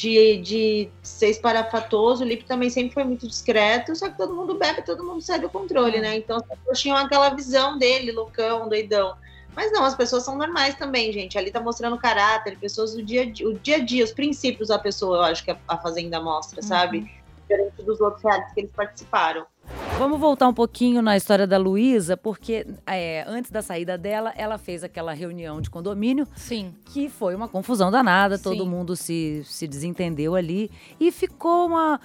de, 0.00 0.36
de 0.38 0.88
ser 1.02 1.28
esparafatoso. 1.28 2.24
O 2.24 2.26
Lipe 2.26 2.44
também 2.44 2.70
sempre 2.70 2.94
foi 2.94 3.04
muito 3.04 3.28
discreto, 3.28 3.94
só 3.94 4.08
que 4.08 4.16
todo 4.16 4.34
mundo 4.34 4.54
bebe, 4.54 4.82
todo 4.82 5.04
mundo 5.04 5.20
sai 5.20 5.38
do 5.38 5.50
controle, 5.50 6.00
né? 6.00 6.16
Então 6.16 6.38
as 6.38 6.44
pessoas 6.46 6.80
tinham 6.80 6.96
aquela 6.96 7.28
visão 7.30 7.76
dele, 7.76 8.10
loucão, 8.12 8.68
doidão. 8.68 9.14
Mas 9.54 9.70
não, 9.72 9.84
as 9.84 9.94
pessoas 9.94 10.22
são 10.22 10.38
normais 10.38 10.74
também, 10.76 11.12
gente. 11.12 11.36
Ali 11.36 11.50
tá 11.50 11.60
mostrando 11.60 11.98
caráter, 11.98 12.58
pessoas 12.58 12.94
do 12.94 13.02
dia 13.02 13.22
a 13.22 13.30
dia, 13.30 13.48
o 13.48 13.54
dia 13.58 13.76
a 13.76 13.80
dia, 13.80 14.04
os 14.04 14.12
princípios 14.12 14.68
da 14.68 14.78
pessoa, 14.78 15.18
eu 15.18 15.22
acho 15.24 15.44
que 15.44 15.50
a 15.50 15.58
a 15.68 15.76
Fazenda 15.76 16.20
mostra, 16.20 16.62
sabe? 16.62 17.10
Diferente 17.42 17.82
dos 17.82 18.00
outros 18.00 18.22
realities 18.22 18.54
que 18.54 18.60
eles 18.60 18.72
participaram. 18.72 19.44
Vamos 20.00 20.18
voltar 20.18 20.48
um 20.48 20.54
pouquinho 20.54 21.02
na 21.02 21.14
história 21.14 21.46
da 21.46 21.58
Luísa, 21.58 22.16
porque 22.16 22.66
é, 22.86 23.22
antes 23.28 23.50
da 23.50 23.60
saída 23.60 23.98
dela, 23.98 24.32
ela 24.34 24.56
fez 24.56 24.82
aquela 24.82 25.12
reunião 25.12 25.60
de 25.60 25.68
condomínio. 25.68 26.26
Sim. 26.34 26.72
Que 26.86 27.10
foi 27.10 27.34
uma 27.34 27.46
confusão 27.46 27.90
danada, 27.90 28.38
Sim. 28.38 28.44
todo 28.44 28.64
mundo 28.64 28.96
se, 28.96 29.42
se 29.44 29.68
desentendeu 29.68 30.34
ali. 30.34 30.70
E 30.98 31.12
ficou 31.12 31.66
uma, 31.66 32.00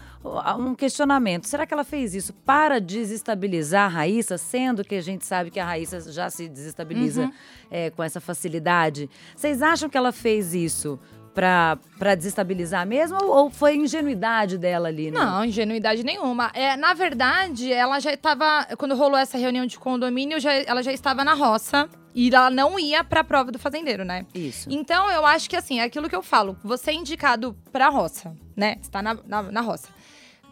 um 0.59 0.75
questionamento: 0.75 1.47
será 1.47 1.65
que 1.65 1.73
ela 1.73 1.85
fez 1.85 2.13
isso 2.13 2.33
para 2.33 2.81
desestabilizar 2.81 3.85
a 3.85 3.87
Raíssa, 3.87 4.37
sendo 4.37 4.83
que 4.83 4.95
a 4.95 5.01
gente 5.01 5.25
sabe 5.25 5.49
que 5.49 5.59
a 5.59 5.65
Raíssa 5.65 6.11
já 6.11 6.29
se 6.29 6.49
desestabiliza 6.49 7.21
uhum. 7.21 7.31
é, 7.71 7.91
com 7.91 8.03
essa 8.03 8.19
facilidade? 8.19 9.09
Vocês 9.33 9.61
acham 9.61 9.87
que 9.87 9.97
ela 9.97 10.11
fez 10.11 10.53
isso 10.53 10.99
para 11.35 12.15
desestabilizar 12.15 12.87
mesmo? 12.87 13.17
Ou, 13.21 13.49
foi 13.49 13.75
ingenuidade 13.75 14.57
dela 14.57 14.87
ali? 14.87 15.11
Né? 15.11 15.19
Não, 15.19 15.43
ingenuidade 15.43 16.03
nenhuma. 16.03 16.49
É, 16.53 16.77
na 16.77 16.93
verdade, 16.93 17.71
ela 17.71 17.99
já 17.99 18.13
estava. 18.13 18.65
Quando 18.77 18.95
rolou 18.95 19.17
essa 19.17 19.37
reunião 19.37 19.65
de 19.65 19.77
condomínio, 19.77 20.39
já, 20.39 20.53
ela 20.53 20.81
já 20.81 20.93
estava 20.93 21.23
na 21.23 21.33
roça. 21.33 21.89
E 22.17 22.33
ela 22.33 22.49
não 22.49 22.79
ia 22.79 23.03
para 23.03 23.19
a 23.19 23.23
prova 23.25 23.51
do 23.51 23.59
fazendeiro, 23.59 24.05
né? 24.05 24.25
Isso. 24.33 24.69
Então, 24.71 25.11
eu 25.11 25.25
acho 25.25 25.49
que 25.49 25.55
assim, 25.57 25.81
é 25.81 25.83
aquilo 25.83 26.07
que 26.07 26.15
eu 26.15 26.23
falo. 26.23 26.57
Você 26.63 26.91
é 26.91 26.93
indicado 26.93 27.53
para 27.73 27.87
a 27.87 27.89
roça, 27.89 28.33
né? 28.55 28.77
Você 28.81 28.89
tá 28.89 29.01
na, 29.01 29.17
na, 29.27 29.41
na 29.43 29.59
roça. 29.59 29.89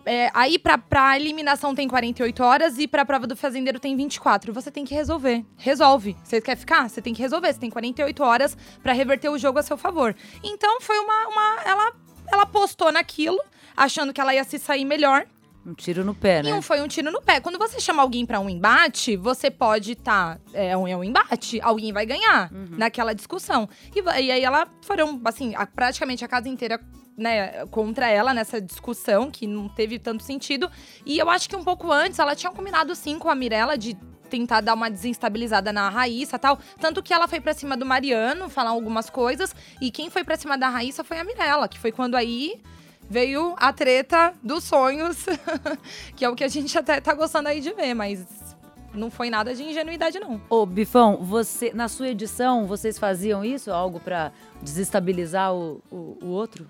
É, 0.06 0.30
aí 0.34 0.60
pra, 0.60 0.78
pra 0.78 1.18
eliminação 1.18 1.74
tem 1.74 1.88
48 1.88 2.44
horas 2.44 2.78
e 2.78 2.88
pra 2.88 3.06
prova 3.06 3.26
do 3.26 3.36
fazendeiro 3.36 3.80
tem 3.80 3.96
24. 3.96 4.54
Você 4.54 4.70
tem 4.70 4.84
que 4.86 4.94
resolver. 4.94 5.46
Resolve. 5.58 6.16
Você 6.24 6.42
quer 6.42 6.58
ficar? 6.58 6.90
Você 6.90 7.02
tem 7.02 7.14
que 7.14 7.22
resolver. 7.22 7.54
Você 7.54 7.60
tem 7.60 7.70
48 7.70 8.24
horas 8.24 8.58
para 8.82 8.94
reverter 8.94 9.30
o 9.30 9.38
jogo 9.38 9.60
a 9.60 9.64
seu 9.64 9.78
favor. 9.78 10.16
Então 10.44 10.82
foi 10.82 10.98
uma. 11.00 11.28
uma 11.28 11.64
ela, 11.66 11.94
ela 12.32 12.46
postou 12.46 12.92
naquilo, 12.92 13.40
achando 13.76 14.14
que 14.14 14.20
ela 14.20 14.34
ia 14.34 14.44
se 14.44 14.60
sair 14.60 14.86
melhor. 14.86 15.26
Um 15.66 15.74
tiro 15.74 16.04
no 16.04 16.14
pé, 16.14 16.44
né? 16.44 16.50
E 16.50 16.54
um 16.54 16.62
foi 16.62 16.82
um 16.82 16.88
tiro 16.90 17.10
no 17.10 17.22
pé. 17.22 17.40
Quando 17.40 17.58
você 17.58 17.80
chama 17.80 18.02
alguém 18.02 18.26
para 18.26 18.38
um 18.40 18.50
embate, 18.50 19.16
você 19.16 19.50
pode 19.50 19.94
estar. 19.94 20.38
Tá, 20.38 20.42
é, 20.54 20.76
um, 20.76 20.86
é 20.86 20.96
um 20.96 21.04
embate, 21.04 21.62
alguém 21.62 21.94
vai 21.94 22.06
ganhar 22.06 22.52
uhum. 22.52 22.78
naquela 22.78 23.14
discussão. 23.14 23.70
E, 23.96 24.02
e 24.02 24.32
aí 24.32 24.44
ela 24.44 24.68
foram, 24.82 25.22
assim, 25.24 25.56
a, 25.56 25.66
praticamente 25.66 26.26
a 26.26 26.28
casa 26.28 26.50
inteira 26.50 26.82
né, 27.18 27.66
contra 27.68 28.10
ela 28.10 28.34
nessa 28.34 28.60
discussão, 28.60 29.30
que 29.30 29.48
não 29.48 29.70
teve 29.70 30.00
tanto 30.00 30.24
sentido. 30.24 30.70
E 31.06 31.18
eu 31.18 31.30
acho 31.30 31.50
que 31.50 31.56
um 31.56 31.64
pouco 31.64 31.92
antes 31.92 32.20
ela 32.20 32.36
tinha 32.36 32.52
combinado 32.52 32.96
sim 32.96 33.20
com 33.20 33.30
a 33.30 33.36
Mirella 33.36 33.78
de 33.78 33.96
tentar 34.30 34.62
dar 34.62 34.74
uma 34.74 34.90
desestabilizada 34.90 35.72
na 35.72 35.90
Raíssa 35.90 36.40
tal. 36.40 36.58
Tanto 36.80 37.04
que 37.04 37.14
ela 37.14 37.28
foi 37.28 37.40
para 37.40 37.54
cima 37.54 37.78
do 37.78 37.86
Mariano 37.86 38.50
falar 38.50 38.72
algumas 38.72 39.10
coisas. 39.10 39.56
E 39.80 39.92
quem 39.92 40.10
foi 40.10 40.24
para 40.24 40.36
cima 40.36 40.58
da 40.58 40.70
Raíssa 40.70 41.04
foi 41.04 41.20
a 41.20 41.24
Mirella, 41.24 41.68
que 41.68 41.78
foi 41.78 41.92
quando 41.92 42.16
aí 42.16 42.60
veio 43.08 43.54
a 43.58 43.72
treta 43.72 44.34
dos 44.42 44.64
sonhos, 44.64 45.26
que 46.16 46.26
é 46.26 46.30
o 46.30 46.36
que 46.36 46.44
a 46.44 46.48
gente 46.48 46.76
até 46.76 47.00
tá 47.00 47.14
gostando 47.14 47.50
aí 47.50 47.62
de 47.62 47.72
ver, 47.74 47.94
mas 47.94 48.26
não 48.94 49.12
foi 49.12 49.30
nada 49.30 49.54
de 49.54 49.64
ingenuidade, 49.64 50.20
não. 50.20 50.42
Ô, 50.50 50.66
Bifão, 50.66 51.18
você, 51.18 51.72
na 51.74 51.88
sua 51.88 52.10
edição, 52.10 52.66
vocês 52.66 52.98
faziam 52.98 53.44
isso? 53.44 53.72
Algo 53.72 54.00
para 54.00 54.32
desestabilizar 54.62 55.54
o, 55.54 55.82
o, 55.92 56.18
o 56.22 56.28
outro? 56.28 56.68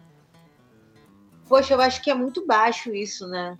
Poxa, 1.53 1.75
eu 1.75 1.81
acho 1.81 2.01
que 2.01 2.09
é 2.09 2.15
muito 2.15 2.47
baixo 2.47 2.95
isso, 2.95 3.27
né? 3.27 3.55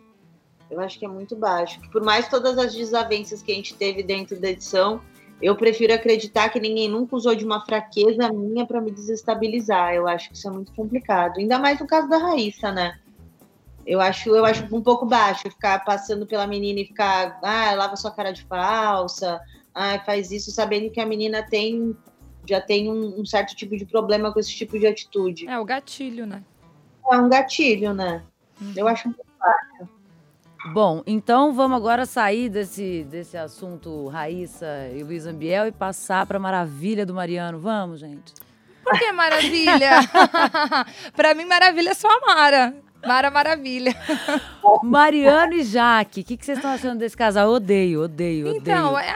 Eu 0.68 0.80
acho 0.80 0.98
que 0.98 1.06
é 1.06 1.08
muito 1.08 1.36
baixo. 1.36 1.80
Por 1.92 2.02
mais 2.02 2.28
todas 2.28 2.58
as 2.58 2.74
desavenças 2.74 3.44
que 3.44 3.52
a 3.52 3.56
gente 3.56 3.76
teve 3.76 4.02
dentro 4.02 4.42
da 4.42 4.50
edição, 4.50 5.00
eu 5.40 5.56
prefiro 5.56 5.94
acreditar 5.94 6.50
que 6.50 6.60
ninguém 6.60 6.90
nunca 6.90 7.16
usou 7.16 7.36
de 7.36 7.46
uma 7.46 7.64
fraqueza 7.64 8.34
minha 8.34 8.66
para 8.66 8.82
me 8.82 8.90
desestabilizar. 8.90 9.94
Eu 9.94 10.08
acho 10.08 10.30
que 10.32 10.36
isso 10.36 10.48
é 10.48 10.52
muito 10.52 10.74
complicado. 10.74 11.38
Ainda 11.38 11.60
mais 11.60 11.80
no 11.80 11.86
caso 11.86 12.10
da 12.10 12.18
Raíssa, 12.18 12.72
né? 12.72 12.98
Eu 13.86 14.02
acho, 14.02 14.36
eu 14.36 14.44
acho 14.44 14.64
um 14.76 14.82
pouco 14.82 15.06
baixo 15.06 15.44
ficar 15.44 15.86
passando 15.86 16.26
pela 16.26 16.48
menina 16.48 16.80
e 16.80 16.86
ficar, 16.86 17.38
ah, 17.44 17.76
lava 17.76 17.96
sua 17.96 18.10
cara 18.10 18.32
de 18.32 18.42
falsa, 18.46 19.40
ah, 19.72 20.00
faz 20.00 20.32
isso, 20.32 20.50
sabendo 20.50 20.90
que 20.90 21.00
a 21.00 21.06
menina 21.06 21.44
tem 21.44 21.96
já 22.44 22.60
tem 22.60 22.90
um, 22.90 23.22
um 23.22 23.24
certo 23.24 23.56
tipo 23.56 23.78
de 23.78 23.86
problema 23.86 24.34
com 24.34 24.40
esse 24.40 24.52
tipo 24.52 24.80
de 24.80 24.88
atitude. 24.88 25.48
É 25.48 25.60
o 25.60 25.64
gatilho, 25.64 26.26
né? 26.26 26.44
É 27.12 27.18
um 27.18 27.30
gatilho, 27.30 27.94
né? 27.94 28.24
Uhum. 28.62 28.74
Eu 28.76 28.88
acho 28.88 29.08
muito 29.08 29.26
fácil. 29.40 29.90
Bom, 30.72 31.04
então 31.06 31.54
vamos 31.54 31.76
agora 31.76 32.06
sair 32.06 32.48
desse, 32.48 33.04
desse 33.04 33.36
assunto 33.36 34.08
Raíssa 34.08 34.90
e 34.94 35.04
Luiz 35.04 35.26
Ambiel 35.26 35.68
e 35.68 35.72
passar 35.72 36.26
para 36.26 36.38
a 36.38 36.40
maravilha 36.40 37.06
do 37.06 37.14
Mariano. 37.14 37.60
Vamos, 37.60 38.00
gente. 38.00 38.34
Por 38.82 38.98
que 38.98 39.12
maravilha? 39.12 39.92
para 41.16 41.34
mim, 41.34 41.46
maravilha 41.46 41.90
é 41.90 41.94
só 41.94 42.08
a 42.08 42.20
Mara. 42.26 42.74
Mara 43.06 43.30
Maravilha. 43.30 43.94
Mariano 44.82 45.54
e 45.54 45.64
Jaque, 45.64 46.22
o 46.22 46.24
que, 46.24 46.38
que 46.38 46.46
vocês 46.46 46.58
estão 46.58 46.72
achando 46.72 47.00
desse 47.00 47.18
casal? 47.18 47.50
odeio, 47.50 48.04
odeio, 48.04 48.48
odeio. 48.48 48.62
Então, 48.62 48.98
é, 48.98 49.10
é, 49.10 49.14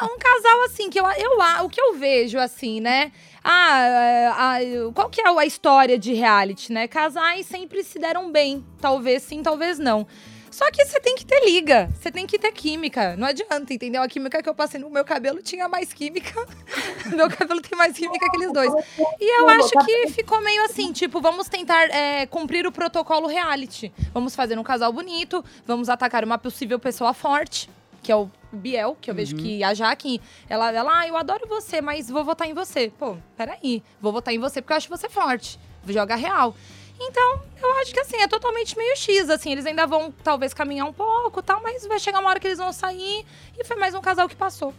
é 0.00 0.04
um 0.04 0.18
casal 0.18 0.64
assim 0.64 0.88
que 0.88 0.98
eu, 0.98 1.06
eu, 1.12 1.32
o 1.64 1.68
que 1.68 1.80
eu 1.80 1.94
vejo 1.94 2.38
assim, 2.38 2.80
né? 2.80 3.12
Ah, 3.44 4.58
qual 4.94 5.10
que 5.10 5.20
é 5.20 5.28
a 5.28 5.44
história 5.44 5.98
de 5.98 6.14
reality, 6.14 6.72
né? 6.72 6.88
Casais 6.88 7.44
sempre 7.44 7.84
se 7.84 7.98
deram 7.98 8.32
bem. 8.32 8.64
Talvez 8.80 9.22
sim, 9.22 9.42
talvez 9.42 9.78
não. 9.78 10.06
Só 10.54 10.70
que 10.70 10.84
você 10.84 11.00
tem 11.00 11.16
que 11.16 11.26
ter 11.26 11.44
liga, 11.44 11.90
você 12.00 12.12
tem 12.12 12.28
que 12.28 12.38
ter 12.38 12.52
química. 12.52 13.16
Não 13.16 13.26
adianta, 13.26 13.74
entendeu? 13.74 14.00
A 14.00 14.06
química 14.06 14.40
que 14.40 14.48
eu 14.48 14.54
passei 14.54 14.78
no 14.80 14.88
meu 14.88 15.04
cabelo 15.04 15.42
tinha 15.42 15.68
mais 15.68 15.92
química. 15.92 16.32
meu 17.12 17.28
cabelo 17.28 17.60
tem 17.60 17.76
mais 17.76 17.96
química 17.96 18.30
que 18.30 18.36
eles 18.36 18.52
dois. 18.52 18.72
E 19.20 19.40
eu 19.40 19.48
acho 19.48 19.72
que 19.84 20.10
ficou 20.10 20.40
meio 20.40 20.64
assim, 20.66 20.92
tipo, 20.92 21.20
vamos 21.20 21.48
tentar 21.48 21.90
é, 21.90 22.24
cumprir 22.26 22.68
o 22.68 22.70
protocolo 22.70 23.26
reality. 23.26 23.92
Vamos 24.12 24.36
fazer 24.36 24.56
um 24.56 24.62
casal 24.62 24.92
bonito, 24.92 25.44
vamos 25.66 25.88
atacar 25.88 26.22
uma 26.22 26.38
possível 26.38 26.78
pessoa 26.78 27.12
forte, 27.12 27.68
que 28.04 28.12
é 28.12 28.16
o 28.16 28.30
Biel, 28.52 28.96
que 29.00 29.10
eu 29.10 29.14
vejo 29.14 29.34
uhum. 29.34 29.42
que 29.42 29.64
a 29.64 29.72
Jaque, 29.72 30.20
ela, 30.48 30.70
ela, 30.70 31.00
ah, 31.00 31.08
eu 31.08 31.16
adoro 31.16 31.48
você, 31.48 31.80
mas 31.80 32.10
vou 32.10 32.22
votar 32.22 32.46
em 32.46 32.52
você. 32.52 32.92
Pô, 32.98 33.16
peraí, 33.36 33.82
vou 34.00 34.12
votar 34.12 34.32
em 34.32 34.38
você 34.38 34.60
porque 34.60 34.74
eu 34.74 34.76
acho 34.76 34.88
você 34.88 35.08
forte. 35.08 35.58
Joga 35.88 36.14
real. 36.14 36.54
Então, 37.00 37.40
eu 37.60 37.72
acho 37.78 37.92
que 37.92 38.00
assim, 38.00 38.18
é 38.18 38.28
totalmente 38.28 38.76
meio 38.76 38.96
X, 38.96 39.28
assim, 39.28 39.50
eles 39.50 39.66
ainda 39.66 39.86
vão 39.86 40.14
talvez 40.22 40.54
caminhar 40.54 40.86
um 40.86 40.92
pouco 40.92 41.42
tal, 41.42 41.60
mas 41.62 41.84
vai 41.86 41.98
chegar 41.98 42.20
uma 42.20 42.30
hora 42.30 42.38
que 42.38 42.46
eles 42.46 42.58
vão 42.58 42.72
sair 42.72 43.26
e 43.58 43.64
foi 43.64 43.76
mais 43.76 43.94
um 43.94 44.00
casal 44.00 44.28
que 44.28 44.36
passou. 44.36 44.72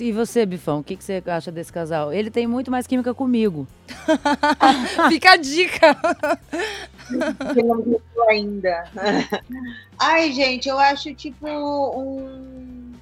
E 0.00 0.12
você, 0.12 0.44
Bifão, 0.44 0.80
o 0.80 0.84
que, 0.84 0.96
que 0.96 1.02
você 1.02 1.22
acha 1.26 1.50
desse 1.50 1.72
casal? 1.72 2.12
Ele 2.12 2.30
tem 2.30 2.46
muito 2.46 2.70
mais 2.70 2.86
química 2.86 3.14
comigo. 3.14 3.66
Fica 5.08 5.32
a 5.32 5.36
dica. 5.36 5.96
não 7.10 8.28
ainda. 8.28 8.84
Ai, 9.98 10.30
gente, 10.32 10.68
eu 10.68 10.78
acho 10.78 11.14
tipo 11.14 11.48
um, 11.48 12.92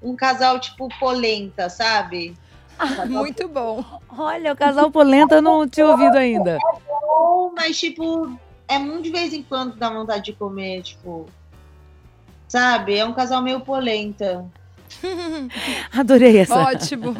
um 0.00 0.14
casal 0.14 0.58
tipo 0.60 0.88
polenta, 0.98 1.68
sabe? 1.68 2.34
Ah, 2.78 3.04
muito 3.04 3.48
bom. 3.48 3.84
Olha, 4.08 4.52
o 4.52 4.56
casal 4.56 4.90
polenta 4.90 5.36
eu 5.36 5.42
não 5.42 5.68
tinha 5.68 5.86
ouvido 5.86 6.16
ainda. 6.16 6.52
É 6.56 6.78
bom, 6.88 7.52
mas 7.54 7.78
tipo, 7.78 8.38
é 8.68 8.78
muito 8.78 9.02
de 9.02 9.10
vez 9.10 9.34
em 9.34 9.42
quando 9.42 9.76
dá 9.76 9.90
vontade 9.90 10.24
de 10.24 10.32
comer, 10.32 10.82
tipo. 10.82 11.26
Sabe? 12.48 12.96
É 12.96 13.04
um 13.04 13.12
casal 13.12 13.42
meio 13.42 13.60
polenta. 13.60 14.44
Adorei 15.92 16.38
essa. 16.38 16.56
Ótimo. 16.56 17.16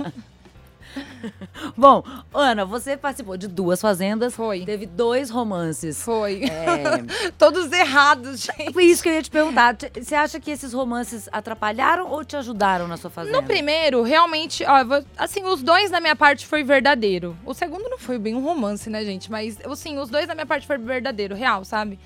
Bom, 1.76 2.02
Ana, 2.32 2.64
você 2.64 2.96
participou 2.96 3.36
de 3.36 3.48
duas 3.48 3.80
fazendas. 3.80 4.34
Foi. 4.34 4.64
Teve 4.64 4.86
dois 4.86 5.30
romances. 5.30 6.02
Foi. 6.02 6.44
É... 6.44 7.30
Todos 7.38 7.70
errados, 7.72 8.42
gente. 8.42 8.72
Foi 8.72 8.84
isso 8.84 9.02
que 9.02 9.08
eu 9.08 9.14
ia 9.14 9.22
te 9.22 9.30
perguntar. 9.30 9.76
Você 9.94 10.14
acha 10.14 10.38
que 10.40 10.50
esses 10.50 10.72
romances 10.72 11.28
atrapalharam 11.32 12.10
ou 12.10 12.24
te 12.24 12.36
ajudaram 12.36 12.86
na 12.86 12.96
sua 12.96 13.10
fazenda? 13.10 13.40
No 13.40 13.46
primeiro, 13.46 14.02
realmente, 14.02 14.64
ó, 14.64 15.02
assim, 15.16 15.44
os 15.44 15.62
dois 15.62 15.90
da 15.90 16.00
minha 16.00 16.16
parte 16.16 16.46
foi 16.46 16.62
verdadeiro. 16.62 17.36
O 17.44 17.54
segundo 17.54 17.88
não 17.88 17.98
foi 17.98 18.18
bem 18.18 18.34
um 18.34 18.42
romance, 18.42 18.88
né, 18.90 19.04
gente? 19.04 19.30
Mas, 19.30 19.58
assim, 19.64 19.98
os 19.98 20.08
dois 20.08 20.26
da 20.26 20.34
minha 20.34 20.46
parte 20.46 20.66
foi 20.66 20.78
verdadeiro, 20.78 21.34
real, 21.34 21.64
sabe? 21.64 21.98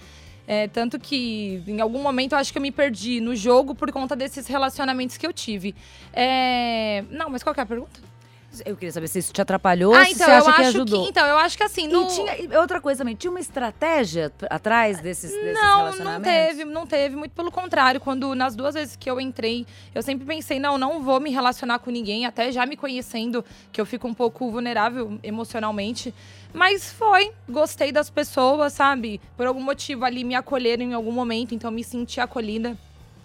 É, 0.46 0.68
tanto 0.68 0.98
que 0.98 1.62
em 1.66 1.80
algum 1.80 2.00
momento 2.00 2.32
eu 2.32 2.38
acho 2.38 2.52
que 2.52 2.58
eu 2.58 2.62
me 2.62 2.70
perdi 2.70 3.20
no 3.20 3.34
jogo 3.34 3.74
por 3.74 3.90
conta 3.90 4.14
desses 4.14 4.46
relacionamentos 4.46 5.16
que 5.16 5.26
eu 5.26 5.32
tive. 5.32 5.74
É... 6.12 7.04
Não, 7.10 7.28
mas 7.28 7.42
qual 7.42 7.52
que 7.52 7.60
é 7.60 7.64
a 7.64 7.66
pergunta? 7.66 8.00
Eu 8.64 8.76
queria 8.76 8.92
saber 8.92 9.08
se 9.08 9.18
isso 9.18 9.32
te 9.32 9.40
atrapalhou, 9.42 9.92
ah, 9.92 10.04
então, 10.04 10.12
se 10.12 10.24
você 10.24 10.30
acha 10.30 10.52
que 10.52 10.62
ajudou. 10.62 11.02
Que, 11.04 11.10
então, 11.10 11.26
eu 11.26 11.36
acho 11.36 11.56
que 11.56 11.62
assim. 11.62 11.88
No... 11.88 12.04
E 12.04 12.06
tinha 12.06 12.60
outra 12.60 12.80
coisa 12.80 12.98
também, 12.98 13.14
tinha 13.14 13.30
uma 13.30 13.40
estratégia 13.40 14.32
atrás 14.48 15.00
desses, 15.00 15.30
desses 15.32 15.54
não, 15.54 15.78
relacionamentos? 15.78 16.26
Não, 16.26 16.46
teve, 16.46 16.64
não 16.64 16.86
teve. 16.86 17.16
Muito 17.16 17.32
pelo 17.32 17.50
contrário. 17.50 18.00
Quando 18.00 18.34
nas 18.34 18.54
duas 18.56 18.74
vezes 18.74 18.96
que 18.96 19.10
eu 19.10 19.20
entrei, 19.20 19.66
eu 19.94 20.02
sempre 20.02 20.24
pensei, 20.24 20.58
não, 20.58 20.78
não 20.78 21.02
vou 21.02 21.20
me 21.20 21.30
relacionar 21.30 21.80
com 21.80 21.90
ninguém, 21.90 22.24
até 22.24 22.50
já 22.50 22.64
me 22.64 22.76
conhecendo, 22.76 23.44
que 23.70 23.80
eu 23.80 23.84
fico 23.84 24.08
um 24.08 24.14
pouco 24.14 24.50
vulnerável 24.50 25.18
emocionalmente. 25.22 26.14
Mas 26.56 26.90
foi, 26.90 27.32
gostei 27.48 27.92
das 27.92 28.08
pessoas, 28.08 28.72
sabe? 28.72 29.20
Por 29.36 29.46
algum 29.46 29.62
motivo 29.62 30.04
ali 30.06 30.24
me 30.24 30.34
acolheram 30.34 30.84
em 30.84 30.94
algum 30.94 31.12
momento, 31.12 31.54
então 31.54 31.70
me 31.70 31.84
senti 31.84 32.18
acolhida. 32.18 32.76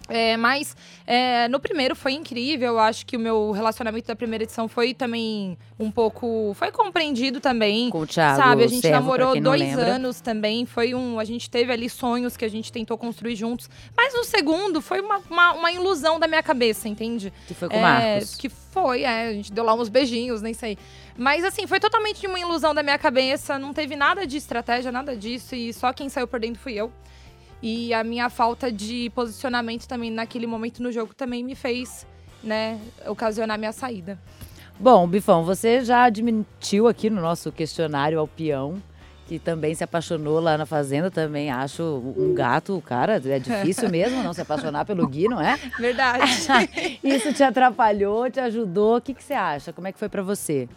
É, 0.08 0.36
mas 0.36 0.76
é, 1.06 1.48
no 1.48 1.58
primeiro 1.60 1.94
foi 1.96 2.12
incrível. 2.12 2.72
Eu 2.72 2.78
acho 2.78 3.06
que 3.06 3.16
o 3.16 3.20
meu 3.20 3.52
relacionamento 3.52 4.08
da 4.08 4.16
primeira 4.16 4.44
edição 4.44 4.68
foi 4.68 4.92
também 4.92 5.56
um 5.78 5.90
pouco. 5.90 6.52
Foi 6.54 6.70
compreendido 6.70 7.40
também. 7.40 7.88
Com 7.88 8.00
o 8.00 8.06
Thiago. 8.06 8.36
Sabe, 8.36 8.64
a 8.64 8.66
gente 8.66 8.82
Servo, 8.82 8.96
namorou 9.00 9.40
dois 9.40 9.60
lembra. 9.60 9.94
anos 9.94 10.20
também. 10.20 10.66
Foi 10.66 10.92
um. 10.94 11.18
A 11.18 11.24
gente 11.24 11.48
teve 11.48 11.72
ali 11.72 11.88
sonhos 11.88 12.36
que 12.36 12.44
a 12.44 12.48
gente 12.48 12.70
tentou 12.70 12.98
construir 12.98 13.36
juntos. 13.36 13.70
Mas 13.96 14.12
no 14.12 14.24
segundo 14.24 14.82
foi 14.82 15.00
uma, 15.00 15.18
uma, 15.30 15.52
uma 15.54 15.72
ilusão 15.72 16.18
da 16.18 16.26
minha 16.26 16.42
cabeça, 16.42 16.88
entende? 16.88 17.32
Que 17.46 17.54
foi 17.54 17.68
com 17.68 17.76
o 17.76 17.78
É, 17.78 17.82
Marcos. 17.82 18.34
Que 18.34 18.48
foi, 18.48 19.04
é. 19.04 19.28
A 19.28 19.32
gente 19.32 19.52
deu 19.52 19.64
lá 19.64 19.72
uns 19.72 19.88
beijinhos, 19.88 20.42
nem 20.42 20.52
sei. 20.52 20.76
Mas 21.16 21.44
assim, 21.44 21.66
foi 21.66 21.78
totalmente 21.78 22.26
uma 22.26 22.38
ilusão 22.38 22.74
da 22.74 22.82
minha 22.82 22.98
cabeça. 22.98 23.58
Não 23.58 23.72
teve 23.72 23.96
nada 23.96 24.26
de 24.26 24.36
estratégia, 24.36 24.90
nada 24.90 25.16
disso. 25.16 25.54
E 25.54 25.72
só 25.72 25.92
quem 25.92 26.08
saiu 26.08 26.26
perdendo 26.26 26.58
fui 26.58 26.74
eu. 26.74 26.92
E 27.62 27.94
a 27.94 28.02
minha 28.02 28.28
falta 28.28 28.72
de 28.72 29.10
posicionamento 29.14 29.86
também 29.86 30.10
naquele 30.10 30.46
momento 30.46 30.82
no 30.82 30.90
jogo 30.90 31.14
também 31.14 31.44
me 31.44 31.54
fez, 31.54 32.06
né, 32.42 32.80
ocasionar 33.06 33.56
minha 33.56 33.70
saída. 33.70 34.18
Bom, 34.80 35.06
Bifão, 35.06 35.44
você 35.44 35.84
já 35.84 36.02
admitiu 36.02 36.88
aqui 36.88 37.08
no 37.08 37.20
nosso 37.20 37.52
questionário 37.52 38.18
ao 38.18 38.26
peão 38.26 38.82
que 39.32 39.38
também 39.38 39.74
se 39.74 39.82
apaixonou 39.82 40.40
lá 40.40 40.58
na 40.58 40.66
fazenda, 40.66 41.10
também 41.10 41.50
acho 41.50 41.82
um 42.18 42.34
gato, 42.34 42.82
cara, 42.84 43.16
é 43.24 43.38
difícil 43.38 43.88
mesmo 43.90 44.22
não 44.22 44.34
se 44.34 44.42
apaixonar 44.42 44.84
pelo 44.84 45.06
Gui, 45.08 45.26
não 45.26 45.40
é? 45.40 45.56
Verdade. 45.78 46.22
Isso 47.02 47.32
te 47.32 47.42
atrapalhou, 47.42 48.30
te 48.30 48.40
ajudou, 48.40 48.96
o 48.96 49.00
que, 49.00 49.14
que 49.14 49.24
você 49.24 49.32
acha? 49.32 49.72
Como 49.72 49.88
é 49.88 49.92
que 49.92 49.98
foi 49.98 50.10
pra 50.10 50.22
você? 50.22 50.68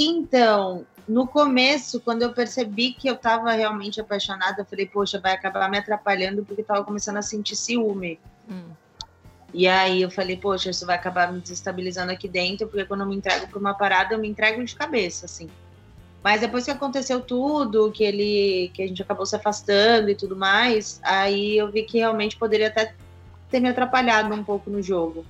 Então, 0.00 0.86
no 1.08 1.26
começo, 1.26 2.00
quando 2.00 2.22
eu 2.22 2.32
percebi 2.32 2.92
que 2.92 3.08
eu 3.08 3.14
estava 3.14 3.50
realmente 3.50 4.00
apaixonada, 4.00 4.62
eu 4.62 4.64
falei, 4.64 4.86
poxa, 4.86 5.18
vai 5.18 5.32
acabar 5.32 5.68
me 5.68 5.76
atrapalhando 5.76 6.44
porque 6.44 6.60
eu 6.60 6.66
tava 6.66 6.84
começando 6.84 7.16
a 7.16 7.22
sentir 7.22 7.56
ciúme. 7.56 8.20
Hum. 8.48 8.70
E 9.52 9.66
aí 9.66 10.02
eu 10.02 10.10
falei, 10.10 10.36
poxa, 10.36 10.70
isso 10.70 10.86
vai 10.86 10.94
acabar 10.94 11.32
me 11.32 11.40
desestabilizando 11.40 12.12
aqui 12.12 12.28
dentro, 12.28 12.68
porque 12.68 12.84
quando 12.84 13.00
eu 13.00 13.06
me 13.06 13.16
entrego 13.16 13.48
para 13.48 13.58
uma 13.58 13.74
parada, 13.74 14.14
eu 14.14 14.18
me 14.20 14.28
entrego 14.28 14.62
de 14.62 14.76
cabeça, 14.76 15.26
assim. 15.26 15.48
Mas 16.22 16.42
depois 16.42 16.64
que 16.64 16.70
aconteceu 16.70 17.20
tudo, 17.20 17.90
que 17.90 18.04
ele, 18.04 18.70
que 18.74 18.82
a 18.82 18.86
gente 18.86 19.02
acabou 19.02 19.26
se 19.26 19.34
afastando 19.34 20.10
e 20.10 20.14
tudo 20.14 20.36
mais, 20.36 21.00
aí 21.02 21.56
eu 21.56 21.72
vi 21.72 21.82
que 21.82 21.98
realmente 21.98 22.36
poderia 22.36 22.68
até 22.68 22.94
ter 23.50 23.58
me 23.58 23.68
atrapalhado 23.68 24.32
um 24.34 24.44
pouco 24.44 24.70
no 24.70 24.80
jogo. 24.82 25.24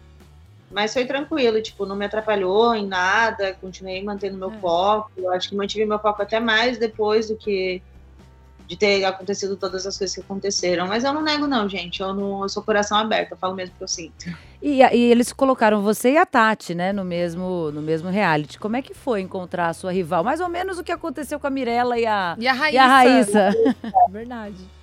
Mas 0.71 0.93
foi 0.93 1.07
tranquilo, 1.07 1.63
tipo, 1.63 1.87
não 1.87 1.97
me 1.97 2.05
atrapalhou 2.05 2.75
em 2.75 2.87
nada, 2.87 3.57
continuei 3.61 4.03
mantendo 4.05 4.37
meu 4.37 4.51
É. 4.51 4.61
foco. 4.61 5.11
Eu 5.17 5.33
acho 5.33 5.49
que 5.49 5.57
mantive 5.57 5.87
meu 5.87 5.99
foco 5.99 6.21
até 6.23 6.39
mais 6.39 6.77
depois 6.79 7.29
do 7.29 7.37
que 7.37 7.83
de 8.67 8.77
ter 8.77 9.03
acontecido 9.07 9.57
todas 9.57 9.87
as 9.87 9.97
coisas 9.97 10.15
que 10.15 10.21
aconteceram. 10.21 10.87
Mas 10.87 11.03
eu 11.03 11.13
não 11.15 11.23
nego, 11.23 11.47
não, 11.47 11.67
gente. 11.67 12.03
Eu, 12.03 12.13
não, 12.13 12.43
eu 12.43 12.49
sou 12.51 12.63
coração 12.63 12.99
aberto, 12.99 13.31
eu 13.33 13.37
falo 13.39 13.55
mesmo 13.55 13.75
que 13.79 13.83
eu 13.83 13.89
sinto. 13.89 14.27
E, 14.61 14.83
e 14.83 15.11
eles 15.11 15.33
colocaram 15.33 15.81
você 15.81 16.13
e 16.13 16.17
a 16.19 16.27
Tati, 16.27 16.75
né, 16.75 16.93
no 16.93 17.03
mesmo, 17.03 17.71
no 17.73 17.81
mesmo 17.81 18.11
reality. 18.11 18.59
Como 18.59 18.77
é 18.77 18.83
que 18.83 18.93
foi 18.93 19.23
encontrar 19.23 19.69
a 19.69 19.73
sua 19.73 19.91
rival? 19.91 20.23
Mais 20.23 20.39
ou 20.41 20.51
menos 20.51 20.79
o 20.79 20.85
que 20.85 20.93
aconteceu 20.93 21.41
com 21.41 21.47
a 21.47 21.51
Mirella 21.51 21.99
e 21.99 22.05
a, 22.05 22.37
E 22.39 22.47
a 22.47 22.53
Raíssa. 22.53 22.75
e 22.75 22.79
a 22.79 22.87
Raíssa. 22.89 23.51
Verdade. 24.11 24.78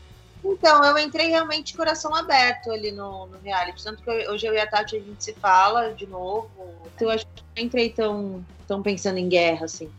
Então, 0.47 0.83
eu 0.83 0.97
entrei 0.99 1.29
realmente 1.29 1.71
de 1.71 1.77
coração 1.77 2.13
aberto 2.13 2.71
ali 2.71 2.91
no, 2.91 3.25
no 3.25 3.37
reality. 3.43 3.83
Tanto 3.83 4.03
que 4.03 4.09
eu- 4.09 4.31
hoje 4.31 4.45
eu 4.45 4.53
e 4.53 4.59
a 4.59 4.67
Tati 4.67 4.95
a 4.95 4.99
gente 4.99 5.23
se 5.23 5.33
fala 5.33 5.91
de 5.93 6.05
novo. 6.05 6.49
Então, 6.95 7.07
eu 7.07 7.11
acho 7.15 7.25
que 7.25 7.43
não 7.57 7.63
entrei 7.65 7.89
tão, 7.89 8.45
tão 8.67 8.81
pensando 8.83 9.17
em 9.17 9.27
guerra, 9.27 9.65
assim. 9.65 9.89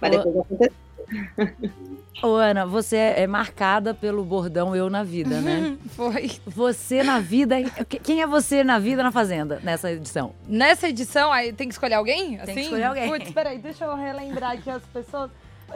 Mas 0.00 0.10
depois 0.10 0.36
aconteceu. 0.36 0.72
Ô, 2.20 2.34
Ana, 2.34 2.66
você 2.66 2.96
é 2.96 3.28
marcada 3.28 3.94
pelo 3.94 4.24
bordão 4.24 4.74
Eu 4.74 4.90
na 4.90 5.04
Vida, 5.04 5.40
né? 5.40 5.78
Foi. 5.94 6.32
Você 6.44 7.04
na 7.04 7.20
vida. 7.20 7.54
Quem 8.02 8.20
é 8.22 8.26
você 8.26 8.64
na 8.64 8.80
vida 8.80 9.04
na 9.04 9.12
Fazenda, 9.12 9.60
nessa 9.62 9.92
edição? 9.92 10.34
Nessa 10.46 10.88
edição, 10.88 11.32
aí 11.32 11.52
tem 11.52 11.68
que 11.68 11.74
escolher 11.74 11.94
alguém? 11.94 12.36
Tem 12.38 12.44
que 12.46 12.50
assim? 12.50 12.60
escolher 12.62 12.84
alguém. 12.84 13.08
Putz, 13.08 13.30
peraí, 13.30 13.58
deixa 13.58 13.84
eu 13.84 13.94
relembrar 13.94 14.50
aqui 14.52 14.68
as 14.68 14.82
pessoas. 14.82 15.30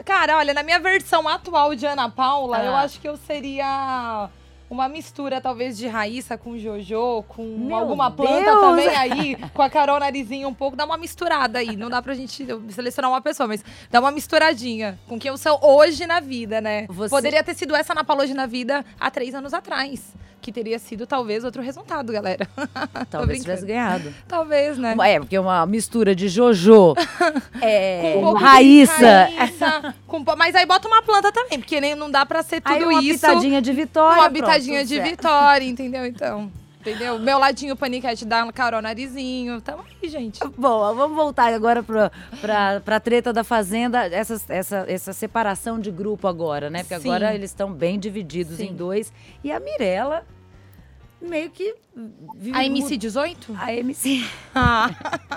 Cara, 0.05 0.37
olha, 0.37 0.53
na 0.53 0.63
minha 0.63 0.79
versão 0.79 1.27
atual 1.27 1.75
de 1.75 1.85
Ana 1.85 2.09
Paula, 2.09 2.57
Ah. 2.57 2.65
eu 2.65 2.75
acho 2.75 2.99
que 2.99 3.07
eu 3.07 3.15
seria 3.15 4.29
uma 4.69 4.89
mistura, 4.89 5.39
talvez, 5.39 5.77
de 5.77 5.87
Raíssa 5.87 6.35
com 6.37 6.57
Jojo, 6.57 7.23
com 7.27 7.43
Meu 7.43 7.77
alguma 7.77 8.09
planta 8.09 8.43
Deus! 8.43 8.59
também 8.59 8.89
aí, 8.97 9.35
com 9.53 9.61
a 9.61 9.69
Carol 9.69 9.99
Narizinho 9.99 10.47
um 10.49 10.53
pouco. 10.53 10.75
Dá 10.75 10.83
uma 10.83 10.97
misturada 10.97 11.59
aí. 11.59 11.75
Não 11.75 11.89
dá 11.89 12.01
pra 12.01 12.15
gente 12.15 12.45
selecionar 12.71 13.11
uma 13.11 13.21
pessoa, 13.21 13.47
mas 13.47 13.63
dá 13.91 13.99
uma 13.99 14.09
misturadinha 14.11 14.97
com 15.07 15.19
quem 15.19 15.29
eu 15.29 15.37
sou 15.37 15.59
hoje 15.63 16.07
na 16.07 16.19
vida, 16.19 16.59
né? 16.59 16.87
Você- 16.89 17.09
Poderia 17.09 17.43
ter 17.43 17.53
sido 17.55 17.75
essa 17.75 17.93
Ana 17.93 18.03
Paula 18.03 18.23
hoje 18.23 18.33
na 18.33 18.47
vida 18.47 18.83
há 18.99 19.11
três 19.11 19.35
anos 19.35 19.53
atrás. 19.53 20.01
Que 20.43 20.51
teria 20.51 20.77
sido, 20.77 21.07
talvez, 21.07 21.45
outro 21.45 21.61
resultado, 21.61 22.11
galera. 22.11 22.45
Talvez 23.09 23.39
tivesse 23.39 23.65
ganhado. 23.65 24.13
Talvez, 24.27 24.77
né? 24.77 24.93
É, 25.01 25.17
porque 25.17 25.39
uma 25.39 25.65
mistura 25.65 26.13
de 26.13 26.27
Jojo, 26.27 26.95
é, 27.61 28.11
Com 28.15 28.25
um 28.25 28.33
Raíssa, 28.33 29.29
Raíssa, 29.37 29.95
com 30.05 30.21
mas 30.37 30.53
aí 30.53 30.65
bota 30.65 30.85
uma 30.85 31.01
planta 31.01 31.31
também, 31.31 31.59
porque 31.59 31.79
nem 31.79 31.95
não 31.95 32.11
dá 32.11 32.25
pra 32.25 32.43
ser 32.43 32.59
tudo 32.59 32.75
aí 32.75 32.83
uma 32.83 33.01
isso. 33.01 33.21
pitadinha 33.21 33.61
de 33.61 33.71
vitória. 33.71 34.21
uma 34.21 34.29
pronto, 34.29 34.33
pitadinha 34.33 34.79
tudo 34.81 34.89
de 34.89 34.99
vitória, 34.99 35.65
entendeu? 35.65 36.05
Então, 36.05 36.51
entendeu? 36.81 37.17
Meu 37.17 37.39
ladinho 37.39 37.77
paniquete 37.77 38.25
da 38.25 38.51
Carol 38.51 38.81
Narizinho. 38.81 39.61
Tamo 39.61 39.85
aí, 40.01 40.09
gente. 40.09 40.41
Bom, 40.57 40.93
vamos 40.93 41.15
voltar 41.15 41.53
agora 41.53 41.81
pra, 41.81 42.11
pra, 42.41 42.81
pra 42.81 42.99
treta 42.99 43.31
da 43.31 43.45
Fazenda, 43.45 44.05
essa, 44.07 44.41
essa, 44.49 44.85
essa 44.89 45.13
separação 45.13 45.79
de 45.79 45.89
grupo 45.89 46.27
agora, 46.27 46.69
né? 46.69 46.79
Porque 46.83 46.99
Sim. 46.99 47.09
agora 47.09 47.33
eles 47.33 47.49
estão 47.49 47.71
bem 47.71 47.97
divididos 47.97 48.57
Sim. 48.57 48.67
em 48.67 48.73
dois. 48.73 49.13
E 49.41 49.53
a 49.53 49.59
Mirella 49.61 50.25
meio 51.23 51.49
que... 51.49 51.75
vive 52.35 52.57
A 52.57 52.61
mu- 52.61 52.65
MC 52.65 52.97
18? 52.97 53.55
A 53.57 53.73
MC. 53.73 54.25
Ah. 54.53 54.89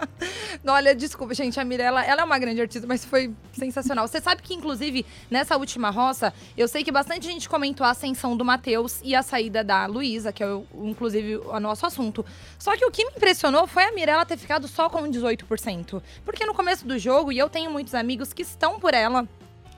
Não, 0.62 0.75
Olha, 0.75 0.94
desculpa, 0.94 1.33
gente. 1.35 1.59
A 1.61 1.64
Mirella, 1.64 2.05
ela 2.05 2.22
é 2.22 2.25
uma 2.25 2.38
grande 2.38 2.61
artista, 2.61 2.87
mas 2.87 3.05
foi 3.05 3.33
sensacional. 3.53 4.07
Você 4.09 4.20
sabe 4.20 4.42
que, 4.42 4.55
inclusive, 4.55 5.07
nessa 5.31 5.57
última 5.57 5.90
roça, 5.90 6.33
eu 6.57 6.66
sei 6.68 6.83
que 6.83 6.90
bastante 6.92 7.27
gente 7.27 7.49
comentou 7.49 7.87
a 7.87 7.90
ascensão 7.90 8.37
do 8.37 8.44
Matheus 8.44 9.01
e 9.03 9.14
a 9.14 9.22
saída 9.22 9.62
da 9.62 9.87
Luísa, 9.87 10.33
que 10.33 10.42
é, 10.42 10.46
inclusive, 10.75 11.37
o 11.37 11.61
nosso 11.61 11.87
assunto. 11.87 12.25
Só 12.59 12.77
que 12.77 12.85
o 12.85 12.90
que 12.90 13.05
me 13.05 13.12
impressionou 13.16 13.66
foi 13.66 13.85
a 13.85 13.92
Mirella 13.92 14.27
ter 14.27 14.37
ficado 14.37 14.66
só 14.68 14.88
com 14.88 15.03
18%. 15.05 16.03
Porque 16.25 16.44
no 16.44 16.55
começo 16.55 16.87
do 16.87 16.99
jogo, 16.99 17.31
e 17.33 17.38
eu 17.38 17.49
tenho 17.49 17.70
muitos 17.70 17.94
amigos 17.94 18.33
que 18.33 18.42
estão 18.42 18.81
por 18.81 18.92
ela, 18.94 19.29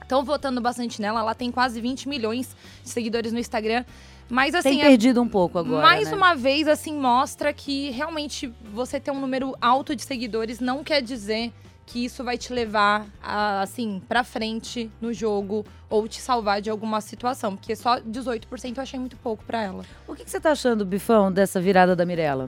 estão 0.01 0.23
votando 0.23 0.59
bastante 0.59 0.99
nela, 1.01 1.19
ela 1.19 1.35
tem 1.35 1.51
quase 1.51 1.79
20 1.79 2.09
milhões 2.09 2.55
de 2.83 2.89
seguidores 2.89 3.31
no 3.31 3.37
Instagram. 3.39 3.85
Mas 4.29 4.53
assim, 4.53 4.69
Tem 4.69 4.81
é- 4.81 4.87
perdido 4.87 5.21
um 5.21 5.27
pouco 5.27 5.57
agora, 5.57 5.81
mais 5.81 6.09
né? 6.09 6.15
uma 6.15 6.35
vez, 6.35 6.67
assim, 6.67 6.93
mostra 6.93 7.51
que 7.51 7.89
realmente 7.89 8.53
você 8.71 8.99
ter 8.99 9.09
um 9.11 9.19
número 9.19 9.55
alto 9.59 9.95
de 9.95 10.03
seguidores 10.03 10.59
não 10.59 10.83
quer 10.83 11.01
dizer 11.01 11.51
que 11.85 12.05
isso 12.05 12.23
vai 12.23 12.37
te 12.37 12.53
levar, 12.53 13.07
a, 13.19 13.61
assim, 13.61 13.99
pra 14.07 14.23
frente 14.23 14.91
no 15.01 15.11
jogo 15.11 15.65
ou 15.89 16.07
te 16.07 16.21
salvar 16.21 16.61
de 16.61 16.69
alguma 16.69 17.01
situação. 17.01 17.55
Porque 17.55 17.75
só 17.75 17.99
18% 17.99 18.77
eu 18.77 18.83
achei 18.83 18.99
muito 18.99 19.17
pouco 19.17 19.43
pra 19.43 19.63
ela. 19.63 19.83
O 20.07 20.13
que, 20.13 20.23
que 20.23 20.29
você 20.29 20.39
tá 20.39 20.51
achando, 20.51 20.85
Bifão, 20.85 21.31
dessa 21.31 21.59
virada 21.59 21.95
da 21.95 22.05
Mirella? 22.05 22.47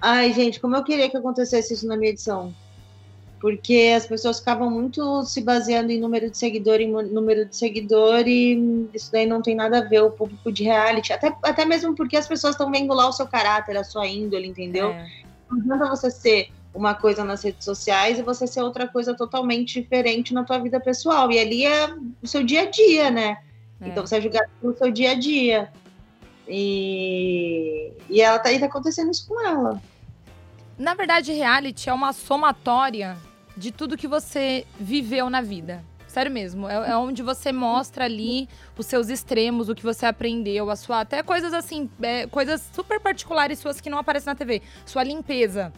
Ai, 0.00 0.32
gente, 0.32 0.58
como 0.58 0.74
eu 0.76 0.82
queria 0.82 1.10
que 1.10 1.16
acontecesse 1.18 1.74
isso 1.74 1.86
na 1.86 1.94
minha 1.94 2.10
edição. 2.10 2.54
Porque 3.40 3.94
as 3.96 4.06
pessoas 4.06 4.38
ficavam 4.38 4.70
muito 4.70 5.24
se 5.24 5.40
baseando 5.40 5.90
em 5.90 5.98
número 5.98 6.30
de 6.30 6.36
seguidor, 6.36 6.78
em 6.78 6.92
número 6.92 7.46
de 7.46 7.56
seguidor, 7.56 8.28
e 8.28 8.86
isso 8.92 9.10
daí 9.10 9.24
não 9.24 9.40
tem 9.40 9.54
nada 9.54 9.78
a 9.78 9.80
ver, 9.80 10.02
o 10.02 10.10
público 10.10 10.52
de 10.52 10.64
reality. 10.64 11.10
Até, 11.10 11.34
até 11.42 11.64
mesmo 11.64 11.94
porque 11.94 12.18
as 12.18 12.28
pessoas 12.28 12.54
estão 12.54 12.70
vendo 12.70 12.92
lá 12.92 13.08
o 13.08 13.12
seu 13.12 13.26
caráter, 13.26 13.78
a 13.78 13.84
sua 13.84 14.06
índole, 14.06 14.46
entendeu? 14.46 14.90
É. 14.90 15.08
Não 15.50 15.58
adianta 15.58 15.88
você 15.88 16.10
ser 16.10 16.50
uma 16.74 16.94
coisa 16.94 17.24
nas 17.24 17.42
redes 17.42 17.64
sociais 17.64 18.18
e 18.18 18.22
você 18.22 18.46
ser 18.46 18.60
outra 18.60 18.86
coisa 18.86 19.14
totalmente 19.14 19.80
diferente 19.80 20.34
na 20.34 20.44
tua 20.44 20.58
vida 20.58 20.78
pessoal. 20.78 21.32
E 21.32 21.38
ali 21.38 21.64
é 21.64 21.94
o 22.22 22.26
seu 22.26 22.44
dia 22.44 22.62
a 22.62 22.70
dia, 22.70 23.10
né? 23.10 23.38
É. 23.80 23.88
Então 23.88 24.06
você 24.06 24.18
é 24.18 24.20
julgado 24.20 24.50
pelo 24.60 24.76
seu 24.76 24.90
dia 24.90 25.12
a 25.12 25.14
dia. 25.14 25.72
E, 26.46 27.90
e 28.10 28.20
ela 28.20 28.38
tá 28.38 28.50
aí 28.50 28.60
tá 28.60 28.66
acontecendo 28.66 29.10
isso 29.10 29.26
com 29.26 29.40
ela. 29.40 29.80
Na 30.76 30.92
verdade, 30.92 31.32
reality 31.32 31.88
é 31.88 31.92
uma 31.92 32.12
somatória 32.12 33.16
de 33.56 33.70
tudo 33.70 33.96
que 33.96 34.08
você 34.08 34.66
viveu 34.78 35.28
na 35.30 35.40
vida. 35.40 35.82
Sério 36.06 36.30
mesmo. 36.32 36.68
É, 36.68 36.90
é 36.90 36.96
onde 36.96 37.22
você 37.22 37.52
mostra 37.52 38.04
ali 38.04 38.48
os 38.76 38.86
seus 38.86 39.08
extremos, 39.08 39.68
o 39.68 39.74
que 39.74 39.82
você 39.82 40.06
aprendeu, 40.06 40.68
a 40.68 40.74
sua. 40.74 41.00
Até 41.00 41.22
coisas 41.22 41.54
assim, 41.54 41.88
é, 42.02 42.26
coisas 42.26 42.68
super 42.74 42.98
particulares 42.98 43.60
suas 43.60 43.80
que 43.80 43.88
não 43.88 43.98
aparecem 43.98 44.26
na 44.26 44.34
TV. 44.34 44.60
Sua 44.84 45.04
limpeza. 45.04 45.72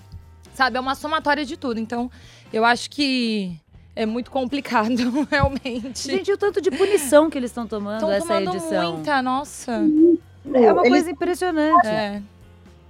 Sabe? 0.55 0.79
É 0.79 0.81
uma 0.81 0.95
somatória 0.95 1.45
de 1.45 1.57
tudo. 1.57 1.79
Então, 1.79 2.11
eu 2.51 2.65
acho 2.65 2.89
que 2.91 3.59
é 3.95 4.07
muito 4.07 4.31
complicado, 4.31 5.27
realmente. 5.31 6.11
Gente, 6.11 6.33
o 6.33 6.39
tanto 6.39 6.63
de 6.63 6.71
punição 6.71 7.29
que 7.29 7.37
eles 7.37 7.51
estão 7.51 7.67
tomando 7.67 7.97
Estão 7.97 8.11
essa 8.11 8.27
tomando 8.27 8.57
edição. 8.57 8.93
muita, 8.95 9.21
nossa. 9.23 9.73
É 9.73 10.73
uma 10.73 10.81
Eles 10.83 10.91
coisa 10.91 11.11
impressionante. 11.11 11.87
É, 11.87 12.23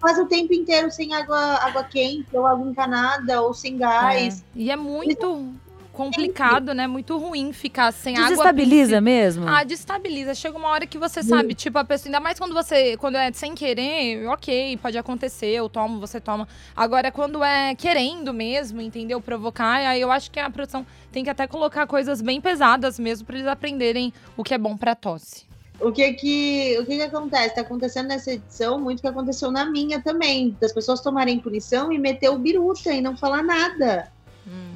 quase 0.02 0.20
o 0.20 0.26
tempo 0.26 0.52
inteiro 0.52 0.90
sem 0.90 1.14
água, 1.14 1.38
água 1.38 1.84
quente, 1.84 2.26
ou 2.32 2.44
água 2.44 2.68
encanada, 2.68 3.40
ou 3.40 3.54
sem 3.54 3.78
gás. 3.78 4.40
é. 4.40 4.44
E 4.56 4.70
é 4.70 4.76
muito. 4.76 5.54
complicado, 5.92 6.72
né? 6.72 6.86
Muito 6.86 7.18
ruim 7.18 7.52
ficar 7.52 7.92
sem 7.92 8.16
água. 8.16 8.30
Desestabiliza 8.30 8.98
mesmo? 9.00 9.46
Ah, 9.46 9.62
destabiliza. 9.62 10.34
Chega 10.34 10.56
uma 10.56 10.68
hora 10.70 10.86
que 10.86 10.96
você 10.96 11.22
sabe, 11.22 11.54
tipo, 11.54 11.78
a 11.78 11.84
pessoa. 11.84 12.08
Ainda 12.08 12.18
mais 12.18 12.38
quando 12.38 12.54
você. 12.54 12.96
Quando 12.96 13.16
é 13.16 13.30
sem 13.32 13.54
querer, 13.54 14.26
ok, 14.26 14.76
pode 14.78 14.96
acontecer, 14.96 15.48
eu 15.50 15.68
tomo, 15.68 16.00
você 16.00 16.18
toma. 16.18 16.48
Agora, 16.74 17.12
quando 17.12 17.44
é 17.44 17.74
querendo 17.74 18.32
mesmo, 18.32 18.80
entendeu? 18.80 19.20
Provocar, 19.20 19.74
aí 19.86 20.00
eu 20.00 20.10
acho 20.10 20.30
que 20.30 20.40
a 20.40 20.50
produção 20.50 20.84
tem 21.12 21.22
que 21.22 21.30
até 21.30 21.46
colocar 21.46 21.86
coisas 21.86 22.22
bem 22.22 22.40
pesadas 22.40 22.98
mesmo 22.98 23.26
pra 23.26 23.36
eles 23.36 23.46
aprenderem 23.46 24.12
o 24.36 24.42
que 24.42 24.54
é 24.54 24.58
bom 24.58 24.76
pra 24.76 24.94
tosse. 24.94 25.51
O 25.82 25.92
que 25.92 26.12
que, 26.12 26.78
o 26.80 26.86
que 26.86 26.96
que 26.96 27.02
acontece? 27.02 27.54
Tá 27.54 27.60
acontecendo 27.62 28.08
nessa 28.08 28.32
edição 28.32 28.80
muito 28.80 29.00
que 29.02 29.08
aconteceu 29.08 29.50
na 29.50 29.64
minha 29.64 30.00
também. 30.00 30.56
Das 30.60 30.72
pessoas 30.72 31.00
tomarem 31.00 31.38
punição 31.40 31.92
e 31.92 31.98
meter 31.98 32.30
o 32.30 32.38
biruta 32.38 32.92
e 32.92 33.00
não 33.00 33.16
falar 33.16 33.42
nada. 33.42 34.10
Hum. 34.46 34.72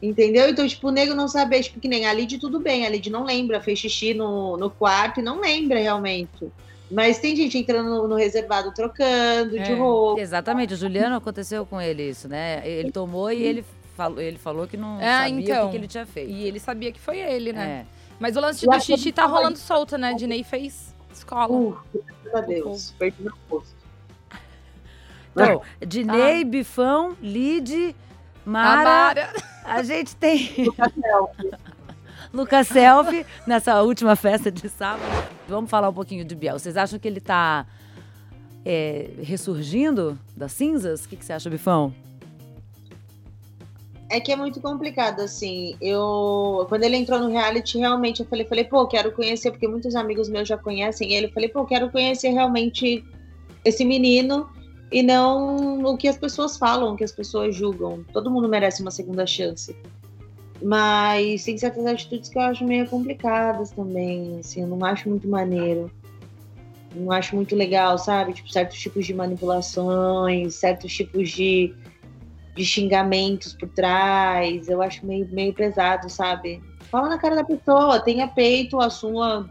Entendeu? 0.00 0.48
Então, 0.50 0.66
tipo, 0.68 0.88
o 0.88 0.90
nego 0.90 1.14
não 1.14 1.26
sabe, 1.28 1.60
tipo, 1.62 1.80
que 1.80 1.88
nem 1.88 2.06
a 2.06 2.12
Lid, 2.12 2.38
tudo 2.38 2.60
bem, 2.60 2.86
a 2.86 2.90
Lid 2.90 3.08
não 3.10 3.24
lembra, 3.24 3.60
fez 3.60 3.78
xixi 3.78 4.12
no, 4.12 4.56
no 4.56 4.70
quarto 4.70 5.20
e 5.20 5.22
não 5.22 5.40
lembra 5.40 5.78
realmente. 5.78 6.48
Mas 6.90 7.18
tem 7.18 7.34
gente 7.34 7.56
entrando 7.56 7.88
no, 7.88 8.08
no 8.08 8.14
reservado 8.14 8.72
trocando 8.74 9.52
de 9.52 9.72
É, 9.72 9.74
roupa. 9.74 10.20
Exatamente, 10.20 10.74
o 10.74 10.76
Juliano 10.76 11.16
aconteceu 11.16 11.64
com 11.64 11.80
ele 11.80 12.10
isso, 12.10 12.28
né? 12.28 12.62
Ele 12.68 12.92
tomou 12.92 13.32
e 13.32 13.42
ele 13.42 13.64
falou, 13.96 14.20
ele 14.20 14.36
falou 14.36 14.66
que 14.66 14.76
não 14.76 15.00
É, 15.00 15.20
sabia 15.22 15.34
o 15.34 15.40
então. 15.40 15.64
que, 15.66 15.70
que 15.70 15.76
ele 15.78 15.88
tinha 15.88 16.04
feito. 16.06 16.30
E 16.30 16.44
ele 16.44 16.60
sabia 16.60 16.92
que 16.92 17.00
foi 17.00 17.18
ele, 17.18 17.52
né? 17.54 17.86
É. 17.90 18.03
Mas 18.24 18.36
o 18.38 18.40
lance 18.40 18.66
do 18.66 18.80
xixi 18.80 19.12
tá 19.12 19.26
rolando 19.26 19.58
solto, 19.58 19.98
né? 19.98 20.14
Dinei 20.14 20.42
fez 20.42 20.94
escola. 21.12 21.52
Uh, 21.52 21.76
graças 21.92 22.34
a 22.34 22.40
Deus. 22.40 22.90
Perdi 22.98 23.22
meu 23.22 23.34
posto. 23.50 23.74
Então, 25.36 25.60
Dinei, 25.84 26.44
Bifão, 26.44 27.16
Lid, 27.20 27.94
Mara. 28.46 28.80
Amara. 28.80 29.32
A 29.64 29.82
gente 29.82 30.16
tem 30.16 30.48
Lucas 32.32 32.68
Selfie 32.68 33.26
nessa 33.46 33.82
última 33.82 34.16
festa 34.16 34.50
de 34.50 34.70
sábado. 34.70 35.02
Vamos 35.46 35.68
falar 35.68 35.90
um 35.90 35.92
pouquinho 35.92 36.24
de 36.24 36.34
Biel. 36.34 36.58
Vocês 36.58 36.78
acham 36.78 36.98
que 36.98 37.06
ele 37.06 37.20
tá 37.20 37.66
é, 38.64 39.10
ressurgindo 39.22 40.18
das 40.34 40.52
cinzas? 40.52 41.04
O 41.04 41.08
que, 41.10 41.16
que 41.16 41.24
você 41.24 41.32
acha, 41.34 41.50
Bifão? 41.50 41.92
É 44.08 44.20
que 44.20 44.30
é 44.30 44.36
muito 44.36 44.60
complicado, 44.60 45.20
assim. 45.20 45.76
Eu, 45.80 46.66
quando 46.68 46.84
ele 46.84 46.96
entrou 46.96 47.18
no 47.18 47.30
reality, 47.30 47.78
realmente 47.78 48.20
eu 48.20 48.26
falei, 48.26 48.44
falei, 48.44 48.64
pô, 48.64 48.86
quero 48.86 49.10
conhecer, 49.12 49.50
porque 49.50 49.66
muitos 49.66 49.94
amigos 49.94 50.28
meus 50.28 50.46
já 50.46 50.58
conhecem 50.58 51.12
ele. 51.12 51.26
Eu 51.26 51.32
falei, 51.32 51.48
pô, 51.48 51.64
quero 51.64 51.90
conhecer 51.90 52.28
realmente 52.30 53.04
esse 53.64 53.84
menino 53.84 54.48
e 54.92 55.02
não 55.02 55.82
o 55.84 55.96
que 55.96 56.06
as 56.06 56.16
pessoas 56.16 56.56
falam, 56.56 56.92
o 56.92 56.96
que 56.96 57.04
as 57.04 57.12
pessoas 57.12 57.56
julgam. 57.56 58.04
Todo 58.12 58.30
mundo 58.30 58.48
merece 58.48 58.82
uma 58.82 58.90
segunda 58.90 59.26
chance. 59.26 59.74
Mas 60.62 61.44
tem 61.44 61.58
certas 61.58 61.84
atitudes 61.84 62.28
que 62.28 62.38
eu 62.38 62.42
acho 62.42 62.64
meio 62.64 62.86
complicadas 62.88 63.70
também, 63.70 64.38
assim, 64.38 64.62
eu 64.62 64.68
não 64.68 64.84
acho 64.84 65.08
muito 65.08 65.26
maneiro. 65.28 65.90
Não 66.94 67.10
acho 67.10 67.34
muito 67.34 67.56
legal, 67.56 67.98
sabe? 67.98 68.34
Tipo, 68.34 68.52
certos 68.52 68.78
tipos 68.78 69.04
de 69.04 69.12
manipulações, 69.12 70.54
certos 70.54 70.94
tipos 70.94 71.30
de 71.30 71.74
de 72.54 72.64
xingamentos 72.64 73.52
por 73.52 73.68
trás. 73.68 74.68
Eu 74.68 74.80
acho 74.80 75.04
meio, 75.04 75.28
meio 75.30 75.52
pesado, 75.52 76.08
sabe? 76.08 76.62
Fala 76.90 77.08
na 77.08 77.18
cara 77.18 77.34
da 77.34 77.44
pessoa, 77.44 78.00
tenha 78.00 78.28
peito, 78.28 78.80
assuma 78.80 79.50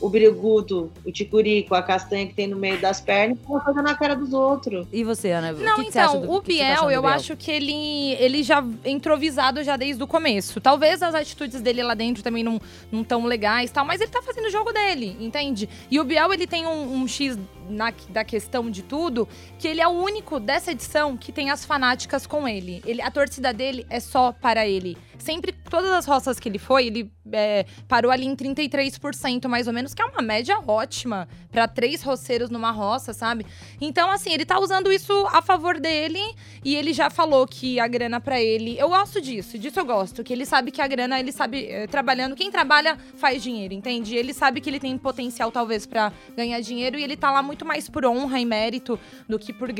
o 0.00 0.08
birigudo, 0.08 0.92
o 1.04 1.10
ticurico, 1.10 1.74
a 1.74 1.82
castanha 1.82 2.26
que 2.26 2.34
tem 2.34 2.46
no 2.46 2.56
meio 2.56 2.80
das 2.80 3.00
pernas, 3.00 3.38
e 3.38 3.64
fazer 3.64 3.82
na 3.82 3.94
cara 3.94 4.14
dos 4.14 4.32
outros. 4.32 4.86
E 4.92 5.02
você, 5.02 5.30
Ana? 5.30 5.52
Não, 5.52 5.74
o 5.74 5.76
que, 5.76 5.84
que 5.86 5.92
você 5.92 5.98
acha 5.98 6.16
então, 6.16 6.26
do, 6.26 6.32
o 6.32 6.42
que 6.42 6.52
que 6.52 6.58
você 6.58 6.62
tá 6.62 6.74
Biel, 6.74 6.84
do 6.84 6.90
eu 6.90 7.02
Biel? 7.02 7.14
acho 7.14 7.36
que 7.36 7.50
ele, 7.50 8.12
ele 8.14 8.42
já 8.42 8.64
entrou 8.84 9.16
visado 9.16 9.62
já 9.64 9.76
desde 9.76 10.02
o 10.02 10.06
começo. 10.06 10.60
Talvez 10.60 11.02
as 11.02 11.14
atitudes 11.14 11.60
dele 11.60 11.82
lá 11.82 11.94
dentro 11.94 12.22
também 12.22 12.42
não, 12.42 12.60
não 12.90 13.02
tão 13.02 13.24
legais 13.24 13.70
tal, 13.70 13.84
mas 13.84 14.00
ele 14.00 14.10
tá 14.10 14.22
fazendo 14.22 14.46
o 14.46 14.50
jogo 14.50 14.72
dele, 14.72 15.16
entende? 15.20 15.68
E 15.90 15.98
o 15.98 16.04
Biel, 16.04 16.32
ele 16.32 16.46
tem 16.46 16.66
um, 16.66 17.02
um 17.02 17.08
X 17.08 17.38
na, 17.68 17.92
da 18.10 18.24
questão 18.24 18.70
de 18.70 18.82
tudo, 18.82 19.28
que 19.58 19.66
ele 19.66 19.80
é 19.80 19.88
o 19.88 19.92
único 19.92 20.38
dessa 20.38 20.72
edição 20.72 21.16
que 21.16 21.32
tem 21.32 21.50
as 21.50 21.64
fanáticas 21.64 22.26
com 22.26 22.46
ele. 22.46 22.82
ele 22.84 23.00
a 23.02 23.10
torcida 23.10 23.52
dele 23.52 23.86
é 23.88 24.00
só 24.00 24.32
para 24.32 24.66
ele. 24.66 24.96
Sempre, 25.18 25.52
todas 25.52 25.90
as 25.90 26.06
roças 26.06 26.38
que 26.38 26.48
ele 26.48 26.58
foi, 26.58 26.86
ele 26.86 27.10
é, 27.32 27.66
parou 27.88 28.10
ali 28.10 28.26
em 28.26 28.36
33% 28.36 29.48
mais 29.48 29.66
ou 29.66 29.72
menos, 29.72 29.94
que 29.94 30.02
é 30.02 30.04
uma 30.04 30.22
média 30.22 30.58
ótima 30.66 31.28
para 31.50 31.66
três 31.66 32.02
roceiros 32.02 32.50
numa 32.50 32.70
roça, 32.70 33.12
sabe? 33.12 33.46
Então, 33.80 34.10
assim, 34.10 34.32
ele 34.32 34.44
tá 34.44 34.58
usando 34.58 34.92
isso 34.92 35.12
a 35.32 35.42
favor 35.42 35.80
dele 35.80 36.20
e 36.64 36.76
ele 36.76 36.92
já 36.92 37.10
falou 37.10 37.46
que 37.46 37.80
a 37.80 37.88
grana 37.88 38.20
pra 38.20 38.40
ele. 38.40 38.78
Eu 38.78 38.88
gosto 38.88 39.20
disso, 39.20 39.58
disso 39.58 39.78
eu 39.78 39.84
gosto. 39.84 40.22
Que 40.22 40.32
ele 40.32 40.44
sabe 40.44 40.70
que 40.70 40.80
a 40.80 40.86
grana, 40.86 41.18
ele 41.18 41.32
sabe, 41.32 41.66
eh, 41.66 41.86
trabalhando. 41.86 42.36
Quem 42.36 42.50
trabalha 42.50 42.98
faz 43.16 43.42
dinheiro, 43.42 43.74
entende? 43.74 44.14
Ele 44.14 44.32
sabe 44.32 44.60
que 44.60 44.68
ele 44.70 44.80
tem 44.80 44.96
potencial, 44.98 45.50
talvez, 45.50 45.86
pra 45.86 46.12
ganhar 46.36 46.60
dinheiro 46.60 46.98
e 46.98 47.04
ele 47.04 47.16
tá 47.16 47.30
lá 47.30 47.42
muito 47.42 47.64
mais 47.64 47.88
por 47.88 48.04
honra 48.04 48.38
e 48.40 48.44
mérito 48.44 48.98
do 49.28 49.38
que 49.38 49.52
por, 49.52 49.72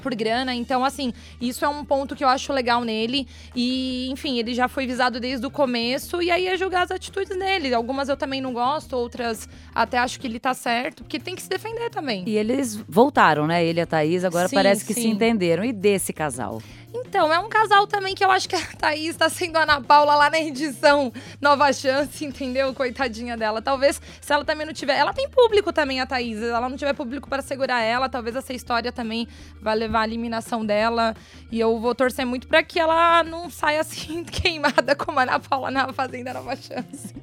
por 0.00 0.14
grana. 0.14 0.54
Então, 0.54 0.84
assim, 0.84 1.12
isso 1.40 1.64
é 1.64 1.68
um 1.68 1.84
ponto 1.84 2.16
que 2.16 2.24
eu 2.24 2.28
acho 2.28 2.52
legal 2.52 2.82
nele. 2.82 3.26
E, 3.54 4.08
enfim, 4.10 4.38
ele 4.38 4.54
já 4.54 4.68
foi 4.68 4.86
visado 4.86 5.20
desde 5.20 5.46
o 5.46 5.50
começo 5.50 6.22
e 6.22 6.30
aí 6.30 6.46
é 6.46 6.56
julgar 6.56 6.84
as 6.84 6.90
atitudes 6.90 7.36
dele. 7.38 7.74
Algumas 7.74 8.08
eu 8.08 8.16
também 8.16 8.40
não 8.40 8.52
gosto, 8.52 8.96
outras 8.96 9.48
até 9.74 9.98
acho 9.98 10.18
que 10.18 10.26
ele 10.26 10.40
tá 10.40 10.54
certo, 10.54 11.04
porque 11.04 11.18
tem 11.18 11.34
que 11.34 11.42
se 11.42 11.48
defender 11.48 11.90
também. 11.90 12.24
E 12.26 12.36
eles 12.36 12.76
voltaram, 12.88 13.46
né? 13.46 13.64
Ele 13.64 13.80
e 13.80 13.82
a 13.82 13.86
Thaís, 13.86 14.24
agora 14.24 14.48
Sim, 14.48 14.56
parece 14.56 14.84
que 14.84 14.94
se 14.94 15.02
sim. 15.02 15.10
entenderam. 15.10 15.64
E 15.64 15.72
desse 15.72 16.12
casal? 16.12 16.60
Então, 16.92 17.32
é 17.32 17.38
um 17.38 17.48
casal 17.48 17.86
também 17.86 18.14
que 18.14 18.24
eu 18.24 18.30
acho 18.30 18.48
que 18.48 18.56
a 18.56 18.66
Thaís 18.78 19.16
tá 19.16 19.28
sendo 19.28 19.56
a 19.56 19.62
Ana 19.62 19.80
Paula 19.80 20.14
lá 20.14 20.28
na 20.28 20.40
edição 20.40 21.12
Nova 21.40 21.72
Chance, 21.72 22.24
entendeu? 22.24 22.74
Coitadinha 22.74 23.36
dela. 23.36 23.62
Talvez, 23.62 24.00
se 24.20 24.32
ela 24.32 24.44
também 24.44 24.66
não 24.66 24.72
tiver. 24.72 24.96
Ela 24.96 25.12
tem 25.12 25.28
público 25.28 25.72
também, 25.72 26.00
a 26.00 26.06
Thaís. 26.06 26.38
Se 26.38 26.48
ela 26.48 26.68
não 26.68 26.76
tiver 26.76 26.92
público 26.92 27.28
para 27.28 27.42
segurar 27.42 27.80
ela, 27.80 28.08
talvez 28.08 28.34
essa 28.34 28.52
história 28.52 28.90
também 28.90 29.28
vai 29.60 29.76
levar 29.76 30.02
à 30.02 30.04
eliminação 30.04 30.66
dela. 30.66 31.14
E 31.50 31.60
eu 31.60 31.78
vou 31.78 31.94
torcer 31.94 32.26
muito 32.26 32.48
pra 32.48 32.62
que 32.62 32.78
ela 32.78 33.22
não 33.22 33.48
saia 33.50 33.80
assim 33.80 34.24
queimada 34.26 34.96
como 34.96 35.18
a 35.20 35.22
Ana 35.22 35.38
Paula 35.38 35.70
na 35.70 35.92
Fazenda 35.92 36.34
Nova 36.34 36.56
Chance. 36.56 37.14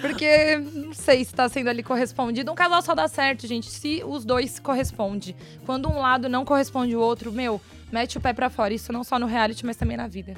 Porque 0.00 0.56
não 0.56 0.92
sei 0.92 1.24
se 1.24 1.34
tá 1.34 1.48
sendo 1.48 1.68
ali 1.68 1.82
correspondido. 1.82 2.52
Um 2.52 2.54
casal 2.54 2.82
só 2.82 2.94
dá 2.94 3.08
certo, 3.08 3.46
gente, 3.46 3.70
se 3.70 4.02
os 4.04 4.24
dois 4.24 4.58
correspondem. 4.58 5.34
Quando 5.64 5.88
um 5.88 5.98
lado 5.98 6.28
não 6.28 6.44
corresponde 6.44 6.94
o 6.94 7.00
outro, 7.00 7.32
meu, 7.32 7.60
mete 7.92 8.18
o 8.18 8.20
pé 8.20 8.32
pra 8.32 8.50
fora. 8.50 8.72
Isso 8.74 8.92
não 8.92 9.02
só 9.04 9.18
no 9.18 9.26
reality, 9.26 9.64
mas 9.64 9.76
também 9.76 9.96
na 9.96 10.06
vida. 10.08 10.34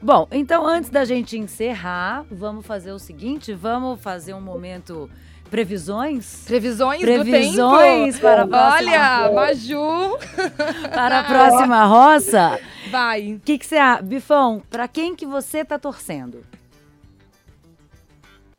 Bom, 0.00 0.26
então 0.32 0.66
antes 0.66 0.90
da 0.90 1.04
gente 1.04 1.38
encerrar, 1.38 2.24
vamos 2.30 2.66
fazer 2.66 2.92
o 2.92 2.98
seguinte: 2.98 3.52
vamos 3.54 4.00
fazer 4.00 4.34
um 4.34 4.40
momento 4.40 5.08
previsões? 5.48 6.44
Previsões, 6.46 7.00
Previsões 7.00 8.18
para 8.18 8.42
a 8.42 8.46
próxima, 8.48 8.90
Olha, 8.90 9.32
Maju, 9.32 10.18
para 10.92 11.20
a 11.20 11.24
próxima 11.24 11.84
roça. 11.84 12.58
vai. 12.90 13.34
O 13.34 13.40
que, 13.40 13.58
que 13.58 13.66
você 13.66 13.76
acha? 13.76 14.02
Bifão, 14.02 14.62
para 14.70 14.88
quem 14.88 15.14
que 15.14 15.26
você 15.26 15.64
tá 15.64 15.78
torcendo? 15.78 16.42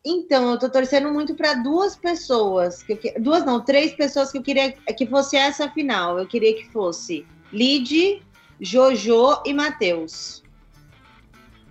Então, 0.06 0.52
eu 0.52 0.60
tô 0.60 0.70
torcendo 0.70 1.12
muito 1.14 1.34
para 1.34 1.54
duas 1.56 1.96
pessoas, 1.96 2.84
que 2.84 2.94
eu 2.94 2.98
que- 2.98 3.20
duas 3.20 3.46
não, 3.46 3.62
três 3.62 3.94
pessoas 3.94 4.32
que 4.32 4.38
eu 4.38 4.44
queria 4.44 4.72
que 4.74 5.08
fosse 5.08 5.38
essa 5.38 5.70
final. 5.70 6.20
Eu 6.20 6.28
queria 6.28 6.54
que 6.56 6.70
fosse 6.72 7.26
Lid, 7.54 8.22
Jojo 8.60 9.42
e 9.46 9.54
Matheus. 9.54 10.42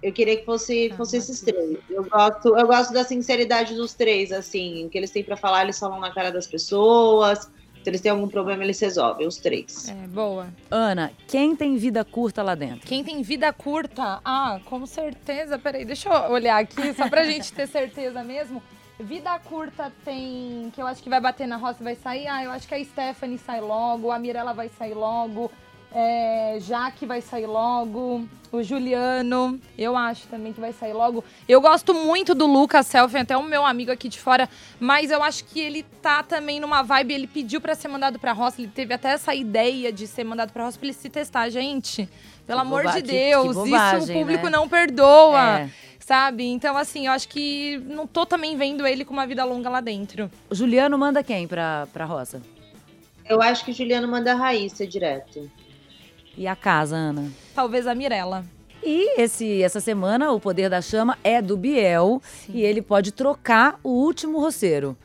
Eu 0.02 0.12
queria 0.12 0.36
que 0.36 0.44
fosse, 0.44 0.90
Ah, 0.92 0.96
fosse 0.96 1.16
esses 1.16 1.40
três. 1.40 1.78
Eu 1.90 2.04
gosto, 2.04 2.56
eu 2.56 2.66
gosto 2.66 2.92
da 2.92 3.04
sinceridade 3.04 3.74
dos 3.74 3.92
três, 3.94 4.32
assim, 4.32 4.86
o 4.86 4.88
que 4.88 4.96
eles 4.98 5.10
têm 5.10 5.22
para 5.22 5.36
falar, 5.36 5.62
eles 5.62 5.78
falam 5.78 6.00
na 6.00 6.12
cara 6.12 6.30
das 6.30 6.46
pessoas. 6.46 7.50
Se 7.82 7.90
eles 7.90 8.00
têm 8.00 8.12
algum 8.12 8.28
problema, 8.28 8.62
eles 8.62 8.78
resolvem, 8.78 9.26
os 9.26 9.36
três. 9.38 9.88
É, 9.88 10.06
boa. 10.06 10.48
Ana, 10.70 11.12
quem 11.26 11.56
tem 11.56 11.76
vida 11.76 12.04
curta 12.04 12.40
lá 12.42 12.54
dentro? 12.54 12.86
Quem 12.86 13.02
tem 13.02 13.22
vida 13.22 13.52
curta? 13.52 14.20
Ah, 14.24 14.60
com 14.66 14.86
certeza. 14.86 15.58
Peraí, 15.58 15.84
deixa 15.84 16.08
eu 16.08 16.30
olhar 16.32 16.58
aqui, 16.60 16.92
só 16.94 17.08
pra 17.08 17.24
gente 17.24 17.52
ter 17.52 17.66
certeza 17.66 18.22
mesmo. 18.22 18.62
Vida 19.00 19.36
curta 19.40 19.92
tem. 20.04 20.70
Que 20.72 20.80
eu 20.80 20.86
acho 20.86 21.02
que 21.02 21.08
vai 21.10 21.20
bater 21.20 21.46
na 21.48 21.56
roça 21.56 21.78
e 21.80 21.84
vai 21.84 21.96
sair. 21.96 22.28
Ah, 22.28 22.44
eu 22.44 22.52
acho 22.52 22.68
que 22.68 22.74
a 22.74 22.84
Stephanie 22.84 23.38
sai 23.38 23.60
logo, 23.60 24.12
a 24.12 24.18
Mirella 24.18 24.52
vai 24.52 24.68
sair 24.68 24.94
logo, 24.94 25.50
é, 25.94 26.58
Jaque 26.60 27.04
vai 27.06 27.20
sair 27.20 27.46
logo, 27.46 28.26
o 28.50 28.62
Juliano, 28.62 29.58
eu 29.78 29.96
acho 29.96 30.26
também 30.28 30.52
que 30.52 30.60
vai 30.60 30.72
sair 30.72 30.92
logo. 30.92 31.24
Eu 31.48 31.60
gosto 31.60 31.94
muito 31.94 32.34
do 32.34 32.46
Lucas 32.46 32.86
Selfie, 32.86 33.18
até 33.18 33.36
o 33.36 33.42
meu 33.42 33.64
amigo 33.64 33.90
aqui 33.90 34.08
de 34.08 34.18
fora, 34.20 34.48
mas 34.78 35.10
eu 35.10 35.22
acho 35.22 35.44
que 35.44 35.60
ele 35.60 35.82
tá 36.02 36.22
também 36.22 36.60
numa 36.60 36.82
vibe. 36.82 37.14
Ele 37.14 37.26
pediu 37.26 37.60
pra 37.60 37.74
ser 37.74 37.88
mandado 37.88 38.18
pra 38.18 38.32
roça, 38.32 38.60
ele 38.60 38.70
teve 38.74 38.92
até 38.94 39.10
essa 39.12 39.34
ideia 39.34 39.92
de 39.92 40.06
ser 40.06 40.24
mandado 40.24 40.52
pra 40.52 40.64
roça 40.64 40.78
pra 40.78 40.86
ele 40.88 40.94
se 40.96 41.08
testar, 41.08 41.48
gente. 41.50 42.08
Pelo 42.46 42.60
Que 42.60 42.66
amor 42.66 42.82
boba- 42.82 42.94
de 42.96 43.02
que- 43.02 43.08
que 43.08 43.14
Deus, 43.14 43.44
isso 43.50 43.54
bobagem, 43.64 44.16
o 44.16 44.18
público 44.20 44.44
né? 44.46 44.50
não 44.50 44.68
perdoa, 44.68 45.60
É. 45.60 45.70
sabe? 46.00 46.44
Então, 46.44 46.76
assim, 46.76 47.06
eu 47.06 47.12
acho 47.12 47.28
que 47.28 47.78
não 47.86 48.06
tô 48.06 48.26
também 48.26 48.56
vendo 48.56 48.86
ele 48.86 49.04
com 49.04 49.12
uma 49.14 49.26
vida 49.26 49.44
longa 49.44 49.70
lá 49.70 49.80
dentro. 49.80 50.30
O 50.50 50.54
Juliano 50.54 50.98
manda 50.98 51.22
quem 51.22 51.46
pra, 51.46 51.86
pra 51.92 52.04
roça? 52.04 52.42
Eu 53.24 53.40
acho 53.40 53.64
que 53.64 53.72
Juliano 53.72 54.08
manda 54.08 54.32
a 54.32 54.34
Raíssa 54.34 54.84
direto. 54.86 55.48
E 56.36 56.46
a 56.46 56.56
casa, 56.56 56.96
Ana? 56.96 57.30
Talvez 57.54 57.86
a 57.86 57.94
Mirella. 57.94 58.44
E 58.82 59.20
esse, 59.20 59.62
essa 59.62 59.80
semana, 59.80 60.32
o 60.32 60.40
Poder 60.40 60.68
da 60.68 60.80
Chama 60.80 61.16
é 61.22 61.40
do 61.40 61.56
Biel 61.56 62.20
Sim. 62.24 62.52
e 62.54 62.62
ele 62.62 62.82
pode 62.82 63.12
trocar 63.12 63.78
o 63.82 63.90
último 63.90 64.40
roceiro. 64.40 64.96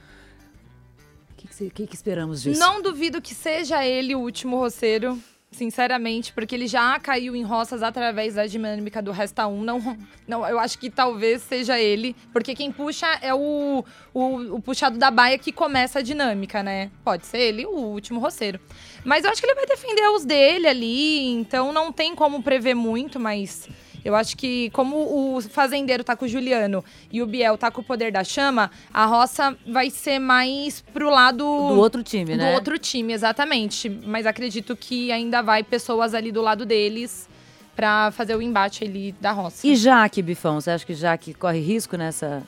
O 1.31 1.35
que, 1.35 1.47
que, 1.47 1.69
que 1.69 1.87
que 1.87 1.95
esperamos 1.95 2.41
disso? 2.41 2.59
Não 2.59 2.81
duvido 2.81 3.21
que 3.21 3.35
seja 3.35 3.85
ele 3.85 4.15
o 4.15 4.19
último 4.19 4.57
roceiro, 4.57 5.19
sinceramente, 5.51 6.33
porque 6.33 6.53
ele 6.53 6.67
já 6.67 6.99
caiu 6.99 7.35
em 7.35 7.43
roças 7.43 7.81
através 7.81 8.35
da 8.35 8.45
dinâmica 8.45 9.01
do 9.01 9.11
Resta 9.11 9.47
1. 9.47 9.63
Não, 9.63 9.97
não, 10.27 10.47
eu 10.47 10.59
acho 10.59 10.77
que 10.77 10.89
talvez 10.89 11.41
seja 11.41 11.79
ele, 11.79 12.15
porque 12.33 12.53
quem 12.53 12.71
puxa 12.71 13.07
é 13.21 13.33
o, 13.33 13.83
o, 14.13 14.55
o 14.55 14.61
puxado 14.61 14.97
da 14.97 15.09
baia 15.09 15.37
que 15.37 15.51
começa 15.51 15.99
a 15.99 16.01
dinâmica, 16.01 16.61
né? 16.61 16.91
Pode 17.03 17.25
ser 17.25 17.39
ele 17.39 17.65
o 17.65 17.71
último 17.71 18.19
roceiro. 18.19 18.59
Mas 19.03 19.23
eu 19.23 19.31
acho 19.31 19.41
que 19.41 19.47
ele 19.47 19.55
vai 19.55 19.65
defender 19.65 20.07
os 20.09 20.25
dele 20.25 20.67
ali, 20.67 21.27
então 21.31 21.71
não 21.71 21.91
tem 21.91 22.15
como 22.15 22.43
prever 22.43 22.73
muito, 22.73 23.19
mas. 23.19 23.69
Eu 24.07 24.15
acho 24.15 24.37
que, 24.37 24.69
como 24.69 24.95
o 25.35 25.41
fazendeiro 25.41 26.01
tá 26.01 26.15
com 26.15 26.23
o 26.23 26.27
Juliano 26.29 26.81
e 27.11 27.21
o 27.21 27.25
Biel 27.27 27.57
tá 27.57 27.69
com 27.69 27.81
o 27.81 27.83
poder 27.83 28.09
da 28.09 28.23
chama, 28.23 28.71
a 28.93 29.05
roça 29.05 29.53
vai 29.67 29.89
ser 29.89 30.17
mais 30.17 30.79
pro 30.93 31.09
lado 31.09 31.43
Do 31.43 31.77
outro 31.77 32.01
time, 32.01 32.31
do 32.31 32.37
né? 32.37 32.55
outro 32.55 32.79
time, 32.79 33.11
exatamente. 33.11 33.89
Mas 33.89 34.25
acredito 34.25 34.77
que 34.77 35.11
ainda 35.11 35.41
vai 35.41 35.61
pessoas 35.61 36.13
ali 36.13 36.31
do 36.31 36.41
lado 36.41 36.65
deles 36.65 37.27
pra 37.75 38.09
fazer 38.11 38.33
o 38.33 38.41
embate 38.41 38.85
ali 38.85 39.11
da 39.19 39.33
roça. 39.33 39.67
E 39.67 39.75
Jaque, 39.75 40.21
Bifão? 40.21 40.61
Você 40.61 40.71
acha 40.71 40.85
que 40.85 40.93
Jaque 40.93 41.33
corre 41.33 41.59
risco 41.59 41.97
nessa, 41.97 42.41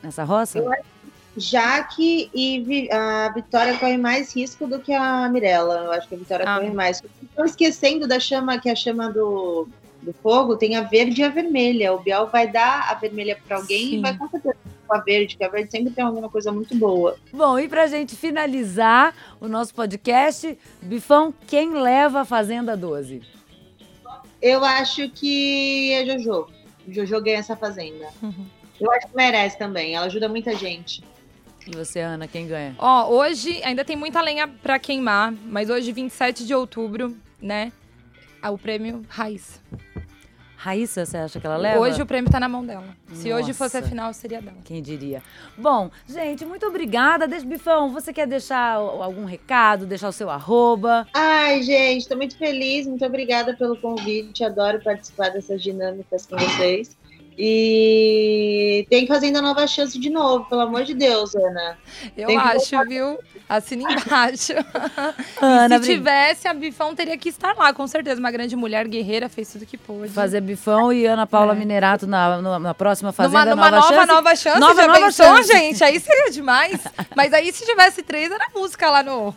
nessa 0.00 0.22
roça? 0.22 0.62
Jaque 1.36 2.30
e 2.32 2.60
Vi- 2.60 2.92
a 2.92 3.28
Vitória 3.34 3.76
corre 3.76 3.96
mais 3.98 4.36
risco 4.36 4.68
do 4.68 4.78
que 4.78 4.92
a 4.92 5.28
Mirella. 5.28 5.82
Eu 5.86 5.92
acho 5.92 6.06
que 6.08 6.14
a 6.14 6.18
Vitória 6.18 6.44
Ah. 6.48 6.58
corre 6.60 6.70
mais. 6.70 7.02
Estou 7.22 7.44
esquecendo 7.44 8.06
da 8.06 8.20
chama, 8.20 8.58
que 8.60 8.68
é 8.68 8.72
a 8.72 8.76
chama 8.76 9.10
do, 9.10 9.66
do 10.02 10.12
fogo 10.12 10.56
tem 10.56 10.76
a 10.76 10.82
verde 10.82 11.20
e 11.20 11.24
a 11.24 11.28
vermelha. 11.28 11.94
O 11.94 12.00
Biel 12.00 12.26
vai 12.26 12.50
dar 12.50 12.90
a 12.90 12.94
vermelha 12.94 13.38
para 13.46 13.56
alguém 13.56 13.90
Sim. 13.90 13.98
e 13.98 14.00
vai 14.00 14.16
com 14.16 14.28
certeza 14.28 14.56
com 14.86 14.94
a 14.94 14.98
verde, 14.98 15.36
que 15.36 15.44
a 15.44 15.48
verde 15.48 15.70
sempre 15.70 15.92
tem 15.92 16.04
alguma 16.04 16.28
coisa 16.28 16.52
muito 16.52 16.76
boa. 16.76 17.16
Bom, 17.32 17.58
e 17.58 17.68
pra 17.68 17.86
gente 17.86 18.16
finalizar 18.16 19.14
o 19.40 19.48
nosso 19.48 19.74
podcast, 19.74 20.58
Bifão, 20.82 21.32
quem 21.46 21.70
leva 21.70 22.20
a 22.20 22.24
Fazenda 22.24 22.76
12? 22.76 23.22
Eu 24.40 24.64
acho 24.64 25.08
que 25.08 25.92
é 25.92 26.04
Jojo. 26.04 26.48
Jojo 26.88 27.22
ganha 27.22 27.38
essa 27.38 27.56
fazenda. 27.56 28.08
Uhum. 28.22 28.44
Eu 28.80 28.90
acho 28.90 29.06
que 29.06 29.16
merece 29.16 29.56
também. 29.56 29.94
Ela 29.94 30.06
ajuda 30.06 30.28
muita 30.28 30.56
gente. 30.56 31.04
E 31.64 31.76
você, 31.76 32.00
Ana, 32.00 32.26
quem 32.26 32.48
ganha? 32.48 32.74
Ó, 32.76 33.08
hoje 33.08 33.62
ainda 33.62 33.84
tem 33.84 33.94
muita 33.94 34.20
lenha 34.20 34.48
pra 34.48 34.80
queimar, 34.80 35.32
mas 35.46 35.70
hoje, 35.70 35.92
27 35.92 36.44
de 36.44 36.52
outubro, 36.52 37.16
né? 37.40 37.70
Ah, 38.42 38.50
O 38.50 38.58
prêmio 38.58 39.02
Raiz. 39.08 39.60
Raíssa, 40.62 41.04
você 41.04 41.16
acha 41.16 41.40
que 41.40 41.46
ela 41.46 41.56
leva? 41.56 41.80
Hoje 41.80 42.00
o 42.00 42.06
prêmio 42.06 42.30
tá 42.30 42.38
na 42.38 42.48
mão 42.48 42.64
dela. 42.64 42.84
Se 43.12 43.32
hoje 43.32 43.52
fosse 43.52 43.76
a 43.76 43.80
Nossa. 43.80 43.90
final, 43.90 44.14
seria 44.14 44.40
dela. 44.40 44.58
Quem 44.64 44.80
diria? 44.80 45.20
Bom, 45.58 45.90
gente, 46.06 46.46
muito 46.46 46.64
obrigada. 46.64 47.26
Deixa, 47.26 47.44
Bifão, 47.44 47.90
você 47.92 48.12
quer 48.12 48.28
deixar 48.28 48.74
algum 48.74 49.24
recado, 49.24 49.86
deixar 49.86 50.08
o 50.08 50.12
seu 50.12 50.30
arroba? 50.30 51.04
Ai, 51.12 51.64
gente, 51.64 52.02
estou 52.02 52.16
muito 52.16 52.38
feliz. 52.38 52.86
Muito 52.86 53.04
obrigada 53.04 53.56
pelo 53.56 53.76
convite. 53.76 54.44
Adoro 54.44 54.80
participar 54.80 55.30
dessas 55.30 55.60
dinâmicas 55.60 56.26
com 56.26 56.36
vocês. 56.36 56.96
E 57.38 58.86
tem 58.90 59.02
que 59.02 59.08
fazer 59.08 59.26
ainda 59.26 59.40
nova 59.40 59.66
chance 59.66 59.98
de 59.98 60.10
novo, 60.10 60.44
pelo 60.44 60.60
amor 60.62 60.84
de 60.84 60.94
Deus, 60.94 61.34
Ana. 61.34 61.78
Eu 62.16 62.38
acho, 62.38 62.78
viu? 62.88 63.18
Assina 63.48 63.90
embaixo. 63.92 64.52
Ana, 65.40 65.78
se 65.82 65.94
tivesse, 65.94 66.46
a 66.48 66.54
Bifão 66.54 66.94
teria 66.94 67.16
que 67.16 67.28
estar 67.28 67.54
lá, 67.56 67.72
com 67.72 67.86
certeza. 67.86 68.20
Uma 68.20 68.30
grande 68.30 68.54
mulher 68.56 68.86
guerreira, 68.86 69.28
fez 69.28 69.50
tudo 69.52 69.64
que 69.66 69.76
pôde. 69.78 70.10
fazer 70.12 70.40
Bifão 70.40 70.92
e 70.92 71.06
Ana 71.06 71.26
Paula 71.26 71.52
É. 71.52 71.56
Minerato 71.56 72.06
na, 72.06 72.40
na, 72.42 72.58
na 72.58 72.74
próxima 72.74 73.12
Fazenda 73.12 73.54
numa, 73.54 73.70
numa 73.70 73.70
Nova 73.70 73.80
nova, 73.80 73.96
Chance. 73.96 74.12
nova 74.12 74.36
chance, 74.36 74.60
Nova, 74.60 74.86
nova 74.86 75.00
pensou, 75.00 75.26
chance. 75.36 75.52
gente? 75.52 75.84
Aí 75.84 75.98
seria 76.00 76.30
demais. 76.30 76.80
Mas 77.16 77.32
aí, 77.32 77.52
se 77.52 77.64
tivesse 77.64 78.02
três, 78.02 78.30
era 78.30 78.46
música 78.54 78.90
lá 78.90 79.02
no... 79.02 79.34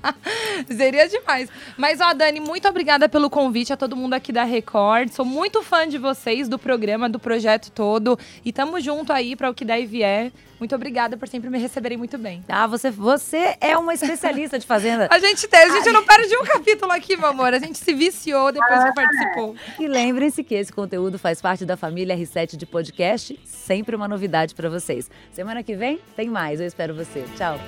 seria 0.68 1.08
demais. 1.08 1.48
Mas, 1.76 2.00
ó, 2.00 2.12
Dani, 2.12 2.40
muito 2.40 2.66
obrigada 2.68 3.08
pelo 3.08 3.30
convite 3.30 3.72
a 3.72 3.76
todo 3.76 3.96
mundo 3.96 4.14
aqui 4.14 4.32
da 4.32 4.42
Record. 4.44 5.10
Sou 5.10 5.24
muito 5.24 5.62
fã 5.62 5.86
de 5.88 5.98
vocês, 5.98 6.48
do 6.48 6.58
programa, 6.58 7.08
do 7.08 7.19
projeto 7.20 7.70
todo. 7.70 8.18
E 8.44 8.52
tamo 8.52 8.80
junto 8.80 9.12
aí 9.12 9.36
para 9.36 9.50
o 9.50 9.54
que 9.54 9.64
der 9.64 9.80
e 9.80 9.86
vier. 9.86 10.32
Muito 10.58 10.74
obrigada 10.74 11.16
por 11.16 11.26
sempre 11.26 11.48
me 11.48 11.58
receberem 11.58 11.96
muito 11.96 12.18
bem. 12.18 12.44
Ah, 12.46 12.66
você, 12.66 12.90
você 12.90 13.56
é 13.60 13.76
uma 13.78 13.94
especialista 13.94 14.58
de 14.58 14.66
Fazenda. 14.66 15.08
A 15.10 15.18
gente, 15.18 15.48
tem, 15.48 15.60
a 15.60 15.68
gente 15.70 15.90
não 15.90 16.04
perde 16.04 16.36
um 16.36 16.44
capítulo 16.44 16.92
aqui, 16.92 17.16
meu 17.16 17.28
amor. 17.28 17.54
A 17.54 17.58
gente 17.58 17.78
se 17.78 17.94
viciou 17.94 18.52
depois 18.52 18.84
que 18.84 18.94
participou. 18.94 19.56
E 19.78 19.88
lembrem-se 19.88 20.44
que 20.44 20.54
esse 20.54 20.72
conteúdo 20.72 21.18
faz 21.18 21.40
parte 21.40 21.64
da 21.64 21.76
família 21.76 22.16
R7 22.16 22.56
de 22.56 22.66
podcast. 22.66 23.38
Sempre 23.44 23.96
uma 23.96 24.06
novidade 24.06 24.54
para 24.54 24.68
vocês. 24.68 25.10
Semana 25.32 25.62
que 25.62 25.74
vem 25.74 25.98
tem 26.14 26.28
mais. 26.28 26.60
Eu 26.60 26.66
espero 26.66 26.94
você. 26.94 27.24
Tchau. 27.36 27.58